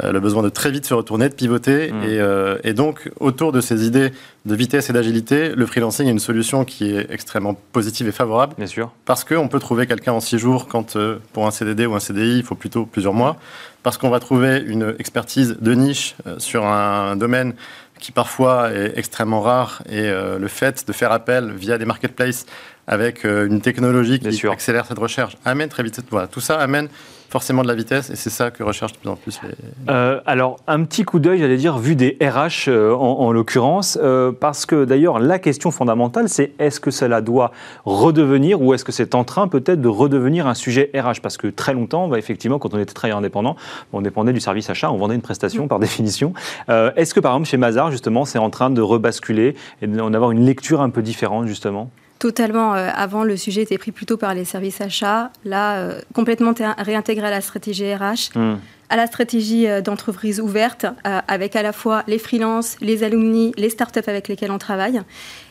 euh, 0.04 0.12
le 0.12 0.20
besoin 0.20 0.44
de 0.44 0.50
très 0.50 0.70
vite 0.70 0.86
se 0.86 0.94
retourner, 0.94 1.30
de 1.30 1.34
pivoter. 1.34 1.94
Mmh. 1.94 2.02
Euh, 2.04 2.58
et, 2.66 2.74
donc, 2.74 3.10
autour 3.22 3.54
de 3.54 3.62
ces 3.62 3.86
idées 3.88 4.12
de 4.44 4.54
vitesse 4.54 4.90
et 4.90 4.94
d'agilité, 4.94 5.56
le 5.56 5.66
freelancing 5.66 6.08
est 6.08 6.12
une 6.12 6.20
solution 6.20 6.66
qui 6.66 6.94
est 6.94 7.10
extrêmement 7.10 7.54
positive 7.72 8.10
et 8.10 8.12
favorable. 8.12 8.56
Bien 8.58 8.68
sûr. 8.68 8.92
Parce 9.06 9.24
qu'on 9.24 9.48
peut 9.48 9.60
trouver 9.60 9.88
quelqu'un 9.88 10.12
en 10.12 10.20
six 10.20 10.40
jours 10.40 10.68
quand 10.68 10.98
pour 11.32 11.48
un 11.48 11.52
CDD 11.52 11.86
ou 11.86 11.96
un 11.96 12.02
CDI, 12.02 12.40
il 12.40 12.44
faut 12.44 12.56
plutôt 12.56 12.86
plusieurs 12.86 13.14
mois. 13.14 13.38
Parce 13.82 13.98
qu'on 13.98 14.10
va 14.10 14.20
trouver 14.20 14.62
une 14.68 14.94
expertise 15.00 15.56
de 15.62 15.74
niche 15.74 16.16
sur 16.38 16.66
un 16.66 17.16
domaine 17.16 17.54
qui 17.98 18.12
parfois 18.12 18.74
est 18.74 18.98
extrêmement 18.98 19.42
rare 19.42 19.84
et 19.90 20.12
le 20.12 20.48
fait 20.48 20.86
de 20.86 20.92
faire 20.92 21.12
appel 21.12 21.52
via 21.52 21.78
des 21.78 21.86
marketplaces 21.86 22.46
avec 22.92 23.24
euh, 23.24 23.48
une 23.48 23.62
technologie 23.62 24.20
qui 24.20 24.48
accélère 24.48 24.86
cette 24.86 25.00
recherche, 25.00 25.38
amène 25.46 25.70
très 25.70 25.82
vite. 25.82 26.02
Voilà, 26.12 26.28
tout 26.28 26.42
ça 26.42 26.60
amène 26.60 26.90
forcément 27.30 27.64
de 27.64 27.70
la 27.70 27.76
vitesse 27.76 28.10
et 28.10 28.18
c'est 28.18 28.30
ça 28.30 28.52
que 28.52 28.62
recherchent 28.62 28.92
de 28.92 28.98
plus 28.98 29.10
en 29.10 29.16
plus 29.16 29.40
les. 29.44 29.50
Euh, 29.90 30.20
alors, 30.26 30.58
un 30.68 30.84
petit 30.84 31.06
coup 31.06 31.20
d'œil, 31.20 31.40
j'allais 31.40 31.56
dire, 31.56 31.78
vu 31.78 31.96
des 31.96 32.18
RH 32.22 32.68
euh, 32.68 32.94
en, 32.94 33.32
l'occurrence, 33.32 33.98
parce 34.42 34.66
que 34.66 34.84
d'ailleurs, 34.84 35.20
la 35.20 35.40
question 35.40 35.72
fondamentale, 35.72 36.28
c'est 36.28 36.52
est-ce 36.60 36.82
que 36.82 36.92
cela 36.92 37.22
doit 37.22 37.54
redevenir 37.86 38.62
ou 38.62 38.74
est-ce 38.74 38.84
que 38.84 38.92
c'est 38.92 39.16
en 39.16 39.24
train 39.24 39.48
peut-être 39.48 39.80
de 39.80 39.88
redevenir 39.88 40.46
un 40.46 40.54
sujet 40.54 40.92
RH 40.94 41.22
Parce 41.24 41.38
que 41.38 41.48
très 41.48 41.74
longtemps, 41.74 42.10
bah, 42.10 42.20
effectivement, 42.20 42.60
quand 42.60 42.74
on 42.74 42.80
était 42.80 42.94
travailleur 42.94 43.20
indépendant, 43.20 43.56
on 43.94 44.02
dépendait 44.02 44.34
du 44.34 44.42
service 44.42 44.70
achat, 44.70 44.92
on 44.92 44.98
vendait 44.98 45.16
une 45.16 45.22
prestation 45.22 45.70
par 45.70 45.80
définition. 45.88 46.34
est-ce 46.68 47.14
que 47.14 47.22
par 47.22 47.32
exemple, 47.32 47.48
chez 47.48 47.58
Mazar, 47.58 47.90
justement, 47.92 48.26
c'est 48.26 48.40
en 48.40 48.50
train 48.50 48.70
de 48.70 48.82
rebasculer 48.82 49.56
et 49.82 49.88
d'en 49.88 50.14
avoir 50.14 50.32
une 50.32 50.46
lecture 50.46 50.82
un 50.82 50.90
peu 50.90 51.02
différente, 51.02 51.48
justement? 51.48 51.90
Totalement. 52.22 52.76
Euh, 52.76 52.90
avant, 52.94 53.24
le 53.24 53.36
sujet 53.36 53.64
était 53.64 53.80
pris 53.80 53.92
plutôt 53.92 54.16
par 54.16 54.34
les 54.36 54.46
services 54.46 54.80
achats. 54.80 55.32
Là, 55.44 55.78
euh, 55.78 56.00
complètement 56.14 56.54
réintégré 56.78 57.28
à 57.28 57.32
la 57.32 57.42
stratégie 57.42 57.94
RH, 57.94 58.38
hmm. 58.38 58.58
à 58.90 58.96
la 58.96 59.08
stratégie 59.08 59.68
euh, 59.68 59.82
d'entreprise 59.82 60.40
ouverte, 60.40 60.86
avec 61.04 61.56
à 61.56 61.64
la 61.64 61.74
fois 61.74 62.04
les 62.08 62.20
freelances, 62.20 62.78
les 62.80 63.04
alumni, 63.04 63.54
les 63.58 63.70
startups 63.70 64.08
avec 64.08 64.28
lesquels 64.28 64.52
on 64.52 64.60
travaille. 64.60 65.02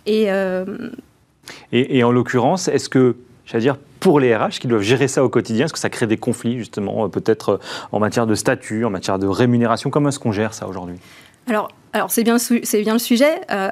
Et, 0.06 0.28
et, 1.72 2.04
en 2.04 2.12
l'occurrence, 2.12 2.68
est-ce 2.68 2.88
que, 2.88 3.16
j'allais 3.44 3.62
dire, 3.62 3.76
pour 3.98 4.20
les 4.20 4.34
RH 4.34 4.60
qui 4.60 4.68
doivent 4.68 4.82
gérer 4.82 5.08
ça 5.08 5.24
au 5.24 5.28
quotidien 5.28 5.64
Est-ce 5.64 5.72
que 5.72 5.78
ça 5.78 5.90
crée 5.90 6.06
des 6.06 6.16
conflits, 6.16 6.58
justement, 6.58 7.08
peut-être 7.08 7.58
en 7.90 7.98
matière 7.98 8.26
de 8.28 8.36
statut, 8.36 8.84
en 8.84 8.90
matière 8.90 9.18
de 9.18 9.26
rémunération? 9.26 9.90
Comment 9.90 10.10
est-ce 10.10 10.20
qu'on 10.20 10.32
gère 10.32 10.54
ça 10.54 10.68
aujourd'hui? 10.68 10.96
Alors, 11.48 11.68
alors 11.92 12.10
c'est 12.10 12.22
bien, 12.22 12.38
c'est 12.38 12.82
bien 12.82 12.92
le 12.92 12.98
sujet. 12.98 13.40
Euh, 13.50 13.68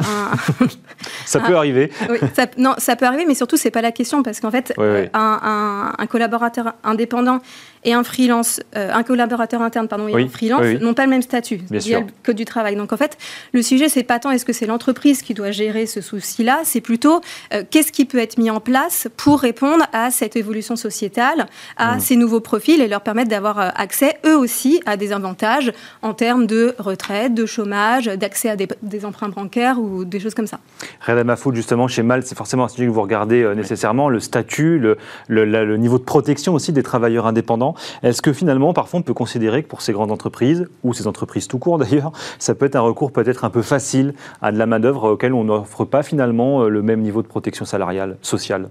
ça 1.24 1.40
peut 1.40 1.56
arriver. 1.56 1.90
ça, 2.34 2.46
non, 2.56 2.74
ça 2.78 2.96
peut 2.96 3.06
arriver, 3.06 3.24
mais 3.26 3.34
surtout 3.34 3.56
c'est 3.56 3.70
pas 3.70 3.82
la 3.82 3.92
question 3.92 4.22
parce 4.22 4.40
qu'en 4.40 4.50
fait, 4.50 4.74
Un, 5.14 5.92
un, 5.98 6.06
collaborateur 6.06 6.74
indépendant 6.84 7.40
et 7.84 7.92
un 7.92 8.02
freelance, 8.02 8.60
euh, 8.76 8.92
un 8.92 9.02
collaborateur 9.02 9.62
interne 9.62 9.86
pardon, 9.88 10.08
et 10.08 10.22
un 10.22 10.28
freelance 10.28 10.66
n'ont 10.80 10.94
pas 10.94 11.04
le 11.04 11.10
même 11.10 11.22
statut 11.22 11.60
via 11.70 12.00
le 12.00 12.06
code 12.24 12.36
du 12.36 12.44
travail. 12.44 12.74
Donc 12.76 12.92
en 12.92 12.96
fait, 12.96 13.16
le 13.52 13.62
sujet 13.62 13.88
c'est 13.88 14.02
pas 14.02 14.18
tant 14.18 14.30
est-ce 14.30 14.44
que 14.44 14.52
c'est 14.52 14.66
l'entreprise 14.66 15.22
qui 15.22 15.34
doit 15.34 15.52
gérer 15.52 15.86
ce 15.86 16.00
souci-là, 16.00 16.60
c'est 16.64 16.80
plutôt 16.80 17.20
euh, 17.54 17.62
qu'est-ce 17.70 17.92
qui 17.92 18.04
peut 18.04 18.18
être 18.18 18.38
mis 18.38 18.50
en 18.50 18.60
place 18.60 19.08
pour 19.16 19.40
répondre 19.40 19.86
à 19.92 20.10
cette 20.10 20.34
évolution 20.36 20.74
sociétale, 20.74 21.46
à 21.76 21.96
mmh. 21.96 22.00
ces 22.00 22.16
nouveaux 22.16 22.40
profils 22.40 22.80
et 22.80 22.88
leur 22.88 23.02
permettre 23.02 23.30
d'avoir 23.30 23.58
accès 23.58 24.18
eux 24.26 24.36
aussi 24.36 24.80
à 24.86 24.96
des 24.96 25.12
avantages 25.12 25.72
en 26.02 26.14
termes 26.14 26.46
de 26.46 26.74
retraite, 26.78 27.34
de 27.34 27.46
chômage 27.46 28.07
d'accès 28.16 28.48
à 28.48 28.56
des, 28.56 29.04
emprunts 29.04 29.28
bancaires 29.28 29.78
ou 29.78 30.04
des 30.04 30.20
choses 30.20 30.34
comme 30.34 30.46
ça. 30.46 30.58
Reda 31.06 31.24
Mafoud, 31.24 31.54
justement, 31.54 31.88
chez 31.88 32.02
Malte, 32.02 32.26
c'est 32.26 32.36
forcément 32.36 32.64
un 32.64 32.68
sujet 32.68 32.86
que 32.86 32.90
vous 32.90 33.02
regardez 33.02 33.42
euh, 33.42 33.54
nécessairement, 33.54 34.08
le 34.08 34.20
statut, 34.20 34.78
le, 34.78 34.96
le, 35.28 35.76
niveau 35.76 35.98
de 35.98 36.04
protection 36.04 36.54
aussi 36.54 36.72
des 36.72 36.82
travailleurs 36.82 37.26
indépendants. 37.26 37.74
Est-ce 38.02 38.22
que 38.22 38.32
finalement, 38.32 38.72
parfois, 38.72 39.00
on 39.00 39.02
peut 39.02 39.14
considérer 39.14 39.62
que 39.62 39.68
pour 39.68 39.82
ces 39.82 39.92
grandes 39.92 40.12
entreprises, 40.12 40.66
ou 40.82 40.94
ces 40.94 41.06
entreprises 41.06 41.48
tout 41.48 41.58
court 41.58 41.78
d'ailleurs, 41.78 42.12
ça 42.38 42.54
peut 42.54 42.66
être 42.66 42.76
un 42.76 42.80
recours 42.80 43.12
peut-être 43.12 43.44
un 43.44 43.50
peu 43.50 43.62
facile 43.62 44.14
à 44.42 44.52
de 44.52 44.58
la 44.58 44.66
main-d'œuvre 44.66 45.12
auquel 45.12 45.32
on 45.32 45.44
n'offre 45.44 45.84
pas 45.84 46.02
finalement 46.02 46.62
euh, 46.62 46.68
le 46.68 46.82
même 46.82 47.00
niveau 47.00 47.22
de 47.22 47.28
protection 47.28 47.64
salariale, 47.64 48.16
sociale? 48.22 48.68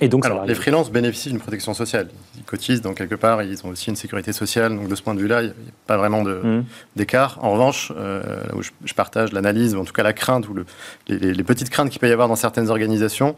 Et 0.00 0.08
donc, 0.08 0.26
Alors, 0.26 0.44
les 0.44 0.54
freelances 0.54 0.90
bénéficient 0.90 1.30
d'une 1.30 1.40
protection 1.40 1.72
sociale. 1.72 2.08
Ils 2.36 2.42
cotisent, 2.42 2.82
donc 2.82 2.98
quelque 2.98 3.14
part, 3.14 3.42
ils 3.42 3.64
ont 3.64 3.70
aussi 3.70 3.88
une 3.88 3.96
sécurité 3.96 4.32
sociale. 4.32 4.76
Donc, 4.76 4.88
de 4.88 4.94
ce 4.94 5.02
point 5.02 5.14
de 5.14 5.20
vue-là, 5.20 5.42
il 5.42 5.46
n'y 5.46 5.50
a 5.50 5.72
pas 5.86 5.96
vraiment 5.96 6.22
mmh. 6.22 6.64
d'écart. 6.96 7.38
En 7.42 7.52
revanche, 7.52 7.92
euh, 7.96 8.20
où 8.54 8.62
je, 8.62 8.94
partage 8.94 9.32
l'analyse, 9.32 9.74
ou 9.74 9.80
en 9.80 9.84
tout 9.84 9.94
cas 9.94 10.02
la 10.02 10.12
crainte, 10.12 10.48
ou 10.48 10.54
le, 10.54 10.66
les, 11.08 11.44
petites 11.44 11.70
craintes 11.70 11.90
qu'il 11.90 12.00
peut 12.00 12.08
y 12.08 12.12
avoir 12.12 12.28
dans 12.28 12.36
certaines 12.36 12.68
organisations, 12.68 13.36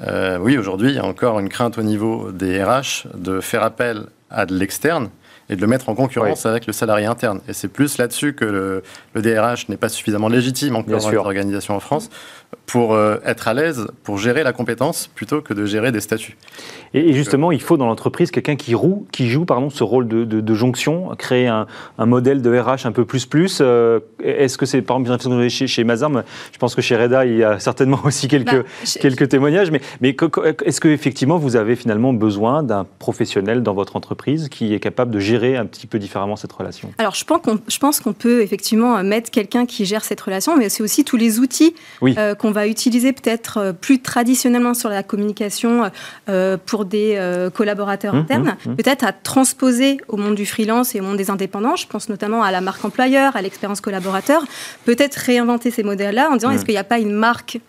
euh, 0.00 0.38
oui, 0.38 0.58
aujourd'hui, 0.58 0.90
il 0.90 0.96
y 0.96 0.98
a 0.98 1.04
encore 1.04 1.38
une 1.38 1.48
crainte 1.48 1.78
au 1.78 1.82
niveau 1.82 2.32
des 2.32 2.62
RH 2.62 3.06
de 3.14 3.40
faire 3.40 3.62
appel 3.62 4.06
à 4.30 4.46
de 4.46 4.54
l'externe 4.54 5.10
et 5.50 5.56
de 5.56 5.60
le 5.60 5.66
mettre 5.66 5.88
en 5.88 5.94
concurrence 5.94 6.46
avec 6.46 6.66
le 6.66 6.72
salarié 6.72 7.06
interne. 7.06 7.40
Et 7.48 7.52
c'est 7.52 7.68
plus 7.68 7.98
là-dessus 7.98 8.34
que 8.34 8.44
le, 8.44 8.82
le 9.14 9.22
DRH 9.22 9.68
n'est 9.68 9.76
pas 9.76 9.88
suffisamment 9.88 10.28
légitime 10.28 10.76
encore 10.76 11.00
dans 11.00 11.10
les 11.10 11.16
organisations 11.16 11.74
en 11.74 11.80
France 11.80 12.08
pour 12.66 12.94
euh, 12.94 13.16
être 13.24 13.48
à 13.48 13.54
l'aise, 13.54 13.88
pour 14.04 14.18
gérer 14.18 14.44
la 14.44 14.52
compétence 14.52 15.08
plutôt 15.08 15.40
que 15.40 15.54
de 15.54 15.64
gérer 15.66 15.90
des 15.90 16.00
statuts. 16.00 16.36
Et, 16.94 17.12
justement, 17.12 17.52
il 17.52 17.60
faut 17.60 17.76
dans 17.76 17.86
l'entreprise 17.86 18.30
quelqu'un 18.30 18.56
qui, 18.56 18.74
roue, 18.74 19.06
qui 19.12 19.28
joue 19.28 19.44
pardon, 19.44 19.70
ce 19.70 19.82
rôle 19.82 20.06
de, 20.06 20.24
de, 20.24 20.54
jonction, 20.54 21.08
créer 21.16 21.46
un, 21.46 21.66
un, 21.98 22.06
modèle 22.06 22.42
de 22.42 22.58
RH 22.58 22.86
un 22.86 22.92
peu 22.92 23.04
plus 23.04 23.26
plus. 23.26 23.58
Euh, 23.60 24.00
est-ce 24.22 24.56
que 24.58 24.66
c'est 24.66 24.82
par 24.82 24.98
exemple 24.98 25.48
chez, 25.48 25.66
chez 25.66 25.84
Mazam 25.84 26.22
Je 26.52 26.58
pense 26.58 26.74
que 26.74 26.82
chez 26.82 26.96
Reda, 26.96 27.24
il 27.26 27.38
y 27.38 27.44
a 27.44 27.58
certainement 27.58 28.00
aussi 28.04 28.28
quelques, 28.28 28.62
bah, 28.62 29.00
quelques 29.00 29.28
témoignages. 29.28 29.70
Mais, 29.70 29.80
mais 30.00 30.16
est-ce 30.64 30.80
qu'effectivement, 30.80 31.38
vous 31.38 31.56
avez 31.56 31.74
finalement 31.76 32.12
besoin 32.12 32.62
d'un 32.62 32.86
professionnel 32.98 33.62
dans 33.62 33.74
votre 33.74 33.96
entreprise 33.96 34.48
qui 34.48 34.74
est 34.74 34.80
capable 34.80 35.10
de 35.10 35.18
gérer 35.18 35.39
un 35.56 35.66
petit 35.66 35.86
peu 35.86 35.98
différemment 35.98 36.36
cette 36.36 36.52
relation 36.52 36.92
Alors, 36.98 37.14
je 37.14 37.24
pense 37.24 37.40
qu'on, 37.42 37.58
je 37.66 37.78
pense 37.78 38.00
qu'on 38.00 38.12
peut 38.12 38.42
effectivement 38.42 39.02
mettre 39.02 39.30
quelqu'un 39.30 39.66
qui 39.66 39.84
gère 39.84 40.04
cette 40.04 40.20
relation, 40.20 40.56
mais 40.56 40.68
c'est 40.68 40.82
aussi 40.82 41.04
tous 41.04 41.16
les 41.16 41.38
outils 41.38 41.74
euh, 42.02 42.34
qu'on 42.34 42.50
va 42.50 42.66
utiliser 42.66 43.12
peut-être 43.12 43.58
euh, 43.58 43.72
plus 43.72 44.00
traditionnellement 44.00 44.74
sur 44.74 44.88
la 44.88 45.02
communication 45.02 45.90
euh, 46.28 46.56
pour 46.64 46.84
des 46.84 47.14
euh, 47.16 47.50
collaborateurs 47.50 48.14
mmh, 48.14 48.18
internes, 48.18 48.56
mmh, 48.64 48.70
mmh. 48.70 48.76
peut-être 48.76 49.04
à 49.04 49.12
transposer 49.12 49.98
au 50.08 50.16
monde 50.16 50.34
du 50.34 50.46
freelance 50.46 50.94
et 50.94 51.00
au 51.00 51.02
monde 51.02 51.16
des 51.16 51.30
indépendants. 51.30 51.76
Je 51.76 51.86
pense 51.86 52.08
notamment 52.08 52.42
à 52.42 52.50
la 52.50 52.60
marque 52.60 52.84
employeur, 52.84 53.36
à 53.36 53.42
l'expérience 53.42 53.80
collaborateur. 53.80 54.44
Peut-être 54.84 55.16
réinventer 55.16 55.70
ces 55.70 55.82
modèles-là 55.82 56.30
en 56.30 56.34
disant 56.34 56.50
est-ce 56.50 56.64
qu'il 56.64 56.74
n'y 56.74 56.78
a 56.78 56.84
pas 56.84 56.98
une 56.98 57.12
marque 57.12 57.60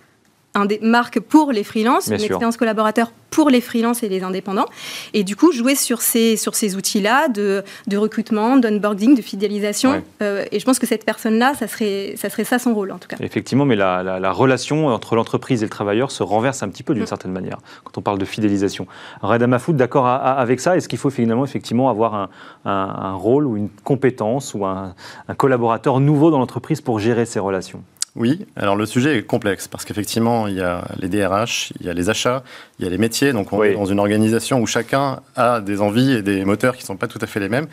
un 0.53 0.65
des 0.65 0.79
marques 0.81 1.19
pour 1.19 1.51
les 1.51 1.63
freelances, 1.63 2.07
une 2.07 2.13
expérience 2.13 2.57
collaborateur 2.57 3.11
pour 3.31 3.49
les 3.49 3.61
freelances 3.61 4.03
et 4.03 4.09
les 4.09 4.23
indépendants. 4.23 4.65
Et 5.13 5.23
du 5.23 5.37
coup, 5.37 5.53
jouer 5.53 5.73
sur 5.75 6.01
ces, 6.01 6.35
sur 6.35 6.53
ces 6.53 6.75
outils-là 6.75 7.29
de, 7.29 7.63
de 7.87 7.97
recrutement, 7.97 8.57
d'onboarding, 8.57 9.15
de 9.15 9.21
fidélisation. 9.21 10.03
Euh, 10.21 10.45
et 10.51 10.59
je 10.59 10.65
pense 10.65 10.79
que 10.79 10.85
cette 10.85 11.05
personne-là, 11.05 11.53
ça 11.57 11.69
serait, 11.69 12.15
ça 12.17 12.29
serait 12.29 12.43
ça 12.43 12.59
son 12.59 12.73
rôle, 12.73 12.91
en 12.91 12.97
tout 12.97 13.07
cas. 13.07 13.15
Effectivement, 13.21 13.63
mais 13.63 13.77
la, 13.77 14.03
la, 14.03 14.31
relation 14.31 14.87
entre 14.87 15.15
l'entreprise 15.15 15.63
et 15.63 15.65
le 15.65 15.69
travailleur 15.69 16.11
se 16.11 16.23
renverse 16.23 16.61
un 16.61 16.67
petit 16.67 16.83
peu 16.83 16.93
d'une 16.93 17.03
mm. 17.03 17.07
certaine 17.07 17.31
manière, 17.31 17.59
quand 17.85 17.97
on 17.97 18.01
parle 18.01 18.19
de 18.19 18.25
fidélisation. 18.25 18.85
Reda 19.21 19.59
Food, 19.59 19.77
d'accord 19.77 20.07
avec 20.07 20.59
ça 20.59 20.75
Est-ce 20.75 20.89
qu'il 20.89 20.99
faut 20.99 21.09
finalement 21.09 21.45
effectivement 21.45 21.89
avoir 21.89 22.15
un, 22.15 22.29
un, 22.65 23.13
rôle 23.13 23.47
ou 23.47 23.55
une 23.55 23.69
compétence 23.69 24.53
ou 24.53 24.65
un, 24.65 24.93
un 25.29 25.35
collaborateur 25.35 26.01
nouveau 26.01 26.31
dans 26.31 26.39
l'entreprise 26.39 26.81
pour 26.81 26.99
gérer 26.99 27.25
ces 27.25 27.39
relations? 27.39 27.81
Oui, 28.15 28.45
alors 28.58 28.76
le 28.76 28.86
sujet 28.86 29.17
est 29.17 29.24
complexe 29.24 29.69
parce 29.69 29.86
qu'effectivement, 29.86 30.47
il 30.47 30.56
y 30.56 30.62
a 30.62 30.84
les 31.00 31.08
DRH, 31.08 31.71
il 31.80 31.86
y 31.86 31.89
a 31.89 31.93
les 31.93 32.10
achats, 32.10 32.43
il 32.78 32.86
y 32.86 32.88
a 32.88 32.91
les 32.91 32.97
métiers. 32.97 33.32
Donc, 33.32 33.54
on 33.54 33.63
est 33.63 33.74
dans 33.74 33.86
une 33.86 34.00
organisation 34.00 34.60
où 34.60 34.67
chacun 34.67 35.21
a 35.38 35.62
des 35.62 35.80
envies 35.82 36.12
et 36.12 36.21
des 36.21 36.43
moteurs 36.43 36.76
qui 36.76 36.84
ne 36.84 36.88
sont 36.88 36.97
pas 36.97 37.08
tout 37.08 37.19
à 37.21 37.28
fait 37.28 37.39
les 37.39 37.47
mêmes. 37.47 37.67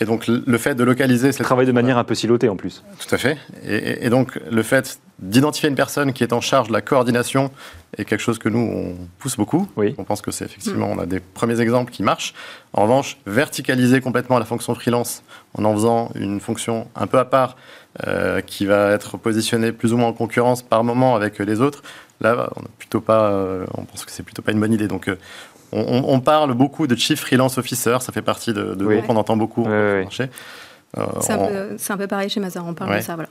Et 0.00 0.04
donc, 0.04 0.28
le 0.28 0.58
fait 0.58 0.74
de 0.74 0.84
localiser... 0.84 1.32
C'est 1.32 1.42
travail 1.42 1.66
de 1.66 1.72
manière 1.72 1.98
un 1.98 2.04
peu 2.04 2.14
silotée 2.14 2.48
en 2.48 2.54
plus. 2.54 2.84
Tout 3.00 3.12
à 3.14 3.18
fait. 3.18 3.36
Et, 3.66 4.10
donc, 4.10 4.38
le 4.48 4.62
fait 4.62 5.00
d'identifier 5.18 5.68
une 5.68 5.74
personne 5.74 6.12
qui 6.12 6.22
est 6.22 6.32
en 6.32 6.40
charge 6.40 6.68
de 6.68 6.72
la 6.72 6.82
coordination 6.82 7.50
est 7.96 8.04
quelque 8.04 8.20
chose 8.20 8.38
que 8.38 8.48
nous, 8.48 8.60
on 8.60 9.08
pousse 9.18 9.36
beaucoup. 9.36 9.68
Oui. 9.76 9.96
On 9.98 10.04
pense 10.04 10.22
que 10.22 10.30
c'est 10.30 10.44
effectivement, 10.44 10.88
on 10.88 10.98
a 11.00 11.06
des 11.06 11.18
premiers 11.18 11.60
exemples 11.60 11.90
qui 11.90 12.04
marchent. 12.04 12.32
En 12.74 12.82
revanche, 12.82 13.16
verticaliser 13.26 14.00
complètement 14.00 14.38
la 14.38 14.44
fonction 14.44 14.72
freelance 14.74 15.24
en 15.54 15.64
en 15.64 15.74
faisant 15.74 16.12
une 16.14 16.38
fonction 16.38 16.86
un 16.94 17.08
peu 17.08 17.18
à 17.18 17.24
part 17.24 17.56
qui 18.46 18.64
va 18.66 18.90
être 18.92 19.16
positionné 19.16 19.72
plus 19.72 19.92
ou 19.92 19.96
moins 19.96 20.08
en 20.08 20.12
concurrence 20.12 20.62
par 20.62 20.84
moment 20.84 21.16
avec 21.16 21.38
les 21.40 21.60
autres, 21.60 21.82
là, 22.20 22.50
on, 22.56 22.62
plutôt 22.78 23.00
pas, 23.00 23.30
euh, 23.30 23.66
on 23.74 23.84
pense 23.84 24.04
que 24.04 24.10
c'est 24.10 24.22
plutôt 24.22 24.42
pas 24.42 24.52
une 24.52 24.60
bonne 24.60 24.72
idée. 24.72 24.88
Donc, 24.88 25.08
euh, 25.08 25.16
on, 25.72 26.20
parle 26.20 26.54
beaucoup 26.54 26.86
de 26.86 26.96
chief 26.96 27.20
freelance 27.20 27.58
officer, 27.58 27.98
ça 28.00 28.10
fait 28.10 28.22
partie 28.22 28.54
de, 28.54 28.74
de 28.74 28.86
oui. 28.86 29.02
qu'on 29.02 29.16
entend 29.16 29.36
beaucoup 29.36 29.66
c'est 31.20 31.92
un, 31.92 31.96
peu 31.98 32.06
pareil 32.06 32.30
chez 32.30 32.40
Mazar, 32.40 32.66
on 32.66 32.72
parle 32.72 32.96
de 32.96 33.02
ça, 33.02 33.14
voilà. 33.16 33.28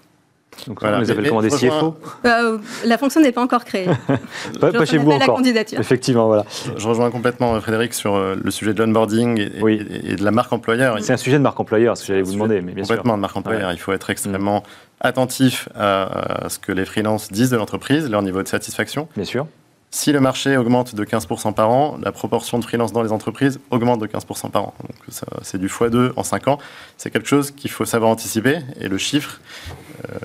Donc 0.67 0.81
voilà. 0.81 0.97
on 0.97 1.01
les 1.01 1.11
appelle 1.11 1.27
comment 1.27 1.41
des 1.41 1.49
CFO 1.49 1.95
euh, 2.25 2.57
La 2.85 2.97
fonction 2.97 3.21
n'est 3.21 3.31
pas 3.31 3.41
encore 3.41 3.65
créée. 3.65 3.87
pas, 4.59 4.85
chez 4.85 4.97
vous 4.97 5.11
encore. 5.11 5.19
La 5.19 5.25
candidature. 5.25 5.79
Effectivement, 5.79 6.27
voilà. 6.27 6.45
Je 6.75 6.87
rejoins 6.87 7.11
complètement 7.11 7.55
euh, 7.55 7.59
Frédéric 7.59 7.93
sur 7.93 8.15
euh, 8.15 8.35
le 8.41 8.51
sujet 8.51 8.73
de 8.73 8.83
l'onboarding 8.83 9.39
et, 9.39 10.15
de 10.15 10.23
la 10.23 10.31
marque 10.31 10.51
employeur. 10.53 10.97
C'est 11.01 11.13
un 11.13 11.17
sujet 11.17 11.37
de 11.37 11.43
marque 11.43 11.59
employeur, 11.59 11.97
ce 11.97 12.03
que 12.03 12.07
j'allais 12.07 12.21
vous 12.21 12.33
demander. 12.33 12.61
Mais 12.61 12.73
bien 12.73 12.83
complètement 12.83 13.15
de 13.15 13.21
marque 13.21 13.37
employeur. 13.37 13.71
Il 13.71 13.79
faut 13.79 13.93
être 13.93 14.09
extrêmement 14.09 14.63
attentif 14.99 15.69
à, 15.75 16.45
à 16.45 16.49
ce 16.49 16.57
que 16.57 16.71
les 16.71 16.85
freelances 16.85 17.31
disent 17.31 17.51
de 17.51 17.57
l'entreprise, 17.57 18.09
leur 18.09 18.23
niveau 18.23 18.41
de 18.41 18.47
satisfaction. 18.47 19.07
Bien 19.15 19.25
sûr. 19.25 19.47
Si 19.89 20.11
le 20.11 20.19
marché 20.19 20.57
augmente 20.57 20.95
de 20.95 21.05
15% 21.05 21.53
par 21.53 21.69
an, 21.69 21.97
la 22.01 22.11
proportion 22.11 22.59
de 22.59 22.65
freelance 22.65 22.91
dans 22.91 23.03
les 23.03 23.13
entreprises 23.13 23.59
augmente 23.71 24.01
de 24.01 24.07
15% 24.07 24.51
par 24.51 24.63
an. 24.63 24.73
Donc 24.81 25.17
c'est 25.41 25.57
du 25.57 25.67
x2 25.67 26.11
en 26.17 26.23
5 26.23 26.49
ans. 26.49 26.57
C'est 26.97 27.09
quelque 27.09 27.27
chose 27.27 27.51
qu'il 27.51 27.71
faut 27.71 27.85
savoir 27.85 28.11
anticiper 28.11 28.59
et 28.81 28.89
le 28.89 28.97
chiffre 28.97 29.39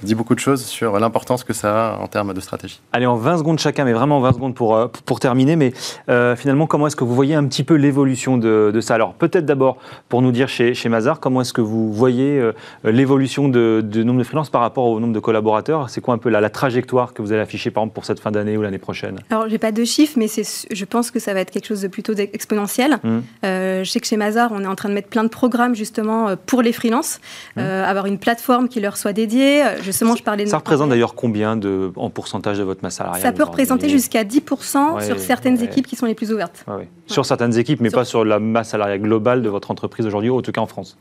dit 0.02 0.14
beaucoup 0.14 0.34
de 0.34 0.40
choses 0.40 0.64
sur 0.64 0.98
l'importance 0.98 1.44
que 1.44 1.52
ça 1.52 1.92
a 1.92 1.98
en 1.98 2.06
termes 2.06 2.34
de 2.34 2.40
stratégie. 2.40 2.80
Allez, 2.92 3.06
en 3.06 3.16
20 3.16 3.38
secondes 3.38 3.58
chacun, 3.58 3.84
mais 3.84 3.92
vraiment 3.92 4.18
en 4.18 4.20
20 4.20 4.32
secondes 4.34 4.54
pour, 4.54 4.76
euh, 4.76 4.88
pour 5.06 5.20
terminer. 5.20 5.56
Mais 5.56 5.72
euh, 6.08 6.36
finalement, 6.36 6.66
comment 6.66 6.86
est-ce 6.86 6.96
que 6.96 7.04
vous 7.04 7.14
voyez 7.14 7.34
un 7.34 7.46
petit 7.46 7.64
peu 7.64 7.74
l'évolution 7.74 8.38
de, 8.38 8.78
ça? 8.80 8.94
Alors 8.94 9.14
peut-être 9.14 9.46
d'abord 9.46 9.78
pour 10.08 10.22
nous 10.22 10.32
dire 10.32 10.48
chez, 10.48 10.74
chez 10.74 10.88
Mazar, 10.88 11.20
comment 11.20 11.40
est-ce 11.40 11.52
que 11.52 11.60
vous 11.60 11.92
voyez 11.92 12.42
l'évolution 12.84 13.48
de, 13.48 13.82
de, 13.84 14.02
nombre 14.02 14.18
de 14.18 14.24
freelance 14.24 14.50
par 14.50 14.60
rapport 14.60 14.86
au 14.86 15.00
nombre 15.00 15.12
de 15.12 15.20
collaborateurs? 15.20 15.90
C'est 15.90 16.00
quoi 16.00 16.14
un 16.14 16.18
peu 16.18 16.28
la, 16.28 16.40
la, 16.40 16.50
trajectoire 16.50 17.14
que 17.14 17.22
vous 17.22 17.32
allez 17.32 17.40
afficher 17.40 17.70
par 17.70 17.82
exemple 17.82 17.94
pour 17.94 18.04
cette 18.04 18.20
fin 18.20 18.30
d'année 18.30 18.56
ou 18.56 18.62
l'année 18.62 18.78
prochaine? 18.78 19.20
J'ai 19.48 19.58
pas 19.58 19.72
de 19.72 19.84
chiffres, 19.84 20.14
mais 20.16 20.26
je 20.28 20.84
pense 20.84 21.10
que 21.10 21.18
ça 21.18 21.34
va 21.34 21.40
être 21.40 21.50
quelque 21.50 21.66
chose 21.66 21.82
de 21.82 21.88
plutôt 21.88 22.14
exponentiel. 22.14 22.98
Mmh. 23.02 23.18
Euh, 23.44 23.84
je 23.84 23.90
sais 23.90 24.00
que 24.00 24.06
chez 24.06 24.16
Mazar, 24.16 24.50
on 24.52 24.62
est 24.62 24.66
en 24.66 24.74
train 24.74 24.88
de 24.88 24.94
mettre 24.94 25.08
plein 25.08 25.24
de 25.24 25.28
programmes 25.28 25.74
justement 25.74 26.28
euh, 26.28 26.36
pour 26.46 26.62
les 26.62 26.72
freelances, 26.72 27.20
mmh. 27.56 27.60
euh, 27.60 27.84
avoir 27.84 28.06
une 28.06 28.18
plateforme 28.18 28.68
qui 28.68 28.80
leur 28.80 28.96
soit 28.96 29.12
dédiée. 29.12 29.61
Justement, 29.82 30.16
je 30.16 30.22
parlais 30.22 30.44
de 30.44 30.48
Ça 30.48 30.58
représente 30.58 30.90
d'ailleurs 30.90 31.14
combien 31.14 31.56
de, 31.56 31.92
en 31.96 32.10
pourcentage 32.10 32.58
de 32.58 32.62
votre 32.62 32.82
masse 32.82 32.96
salariale 32.96 33.22
Ça 33.22 33.32
peut 33.32 33.44
représenter 33.44 33.88
jusqu'à 33.88 34.24
10% 34.24 35.04
sur 35.04 35.18
certaines 35.18 35.62
équipes 35.62 35.86
qui 35.86 35.96
sont 35.96 36.06
les 36.06 36.14
plus 36.14 36.32
ouvertes. 36.32 36.64
Sur 37.06 37.26
certaines 37.26 37.56
équipes, 37.58 37.80
mais 37.80 37.90
pas 37.90 38.04
sur 38.04 38.24
la 38.24 38.38
masse 38.38 38.70
salariale 38.70 39.00
globale 39.00 39.42
de 39.42 39.48
votre 39.48 39.70
entreprise 39.70 40.06
aujourd'hui, 40.06 40.30
en 40.30 40.42
tout 40.42 40.52
cas 40.52 40.60
en 40.60 40.66
France. 40.66 40.96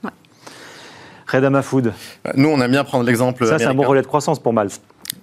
Redama 1.27 1.61
Food. 1.61 1.93
Nous, 2.35 2.49
on 2.49 2.59
aime 2.59 2.71
bien 2.71 2.83
prendre 2.83 3.05
l'exemple. 3.05 3.45
Ça, 3.45 3.57
c'est 3.57 3.65
un 3.65 3.73
bon 3.73 3.83
relais 3.83 4.01
de 4.01 4.07
croissance 4.07 4.39
pour 4.39 4.53
Malte. 4.53 4.81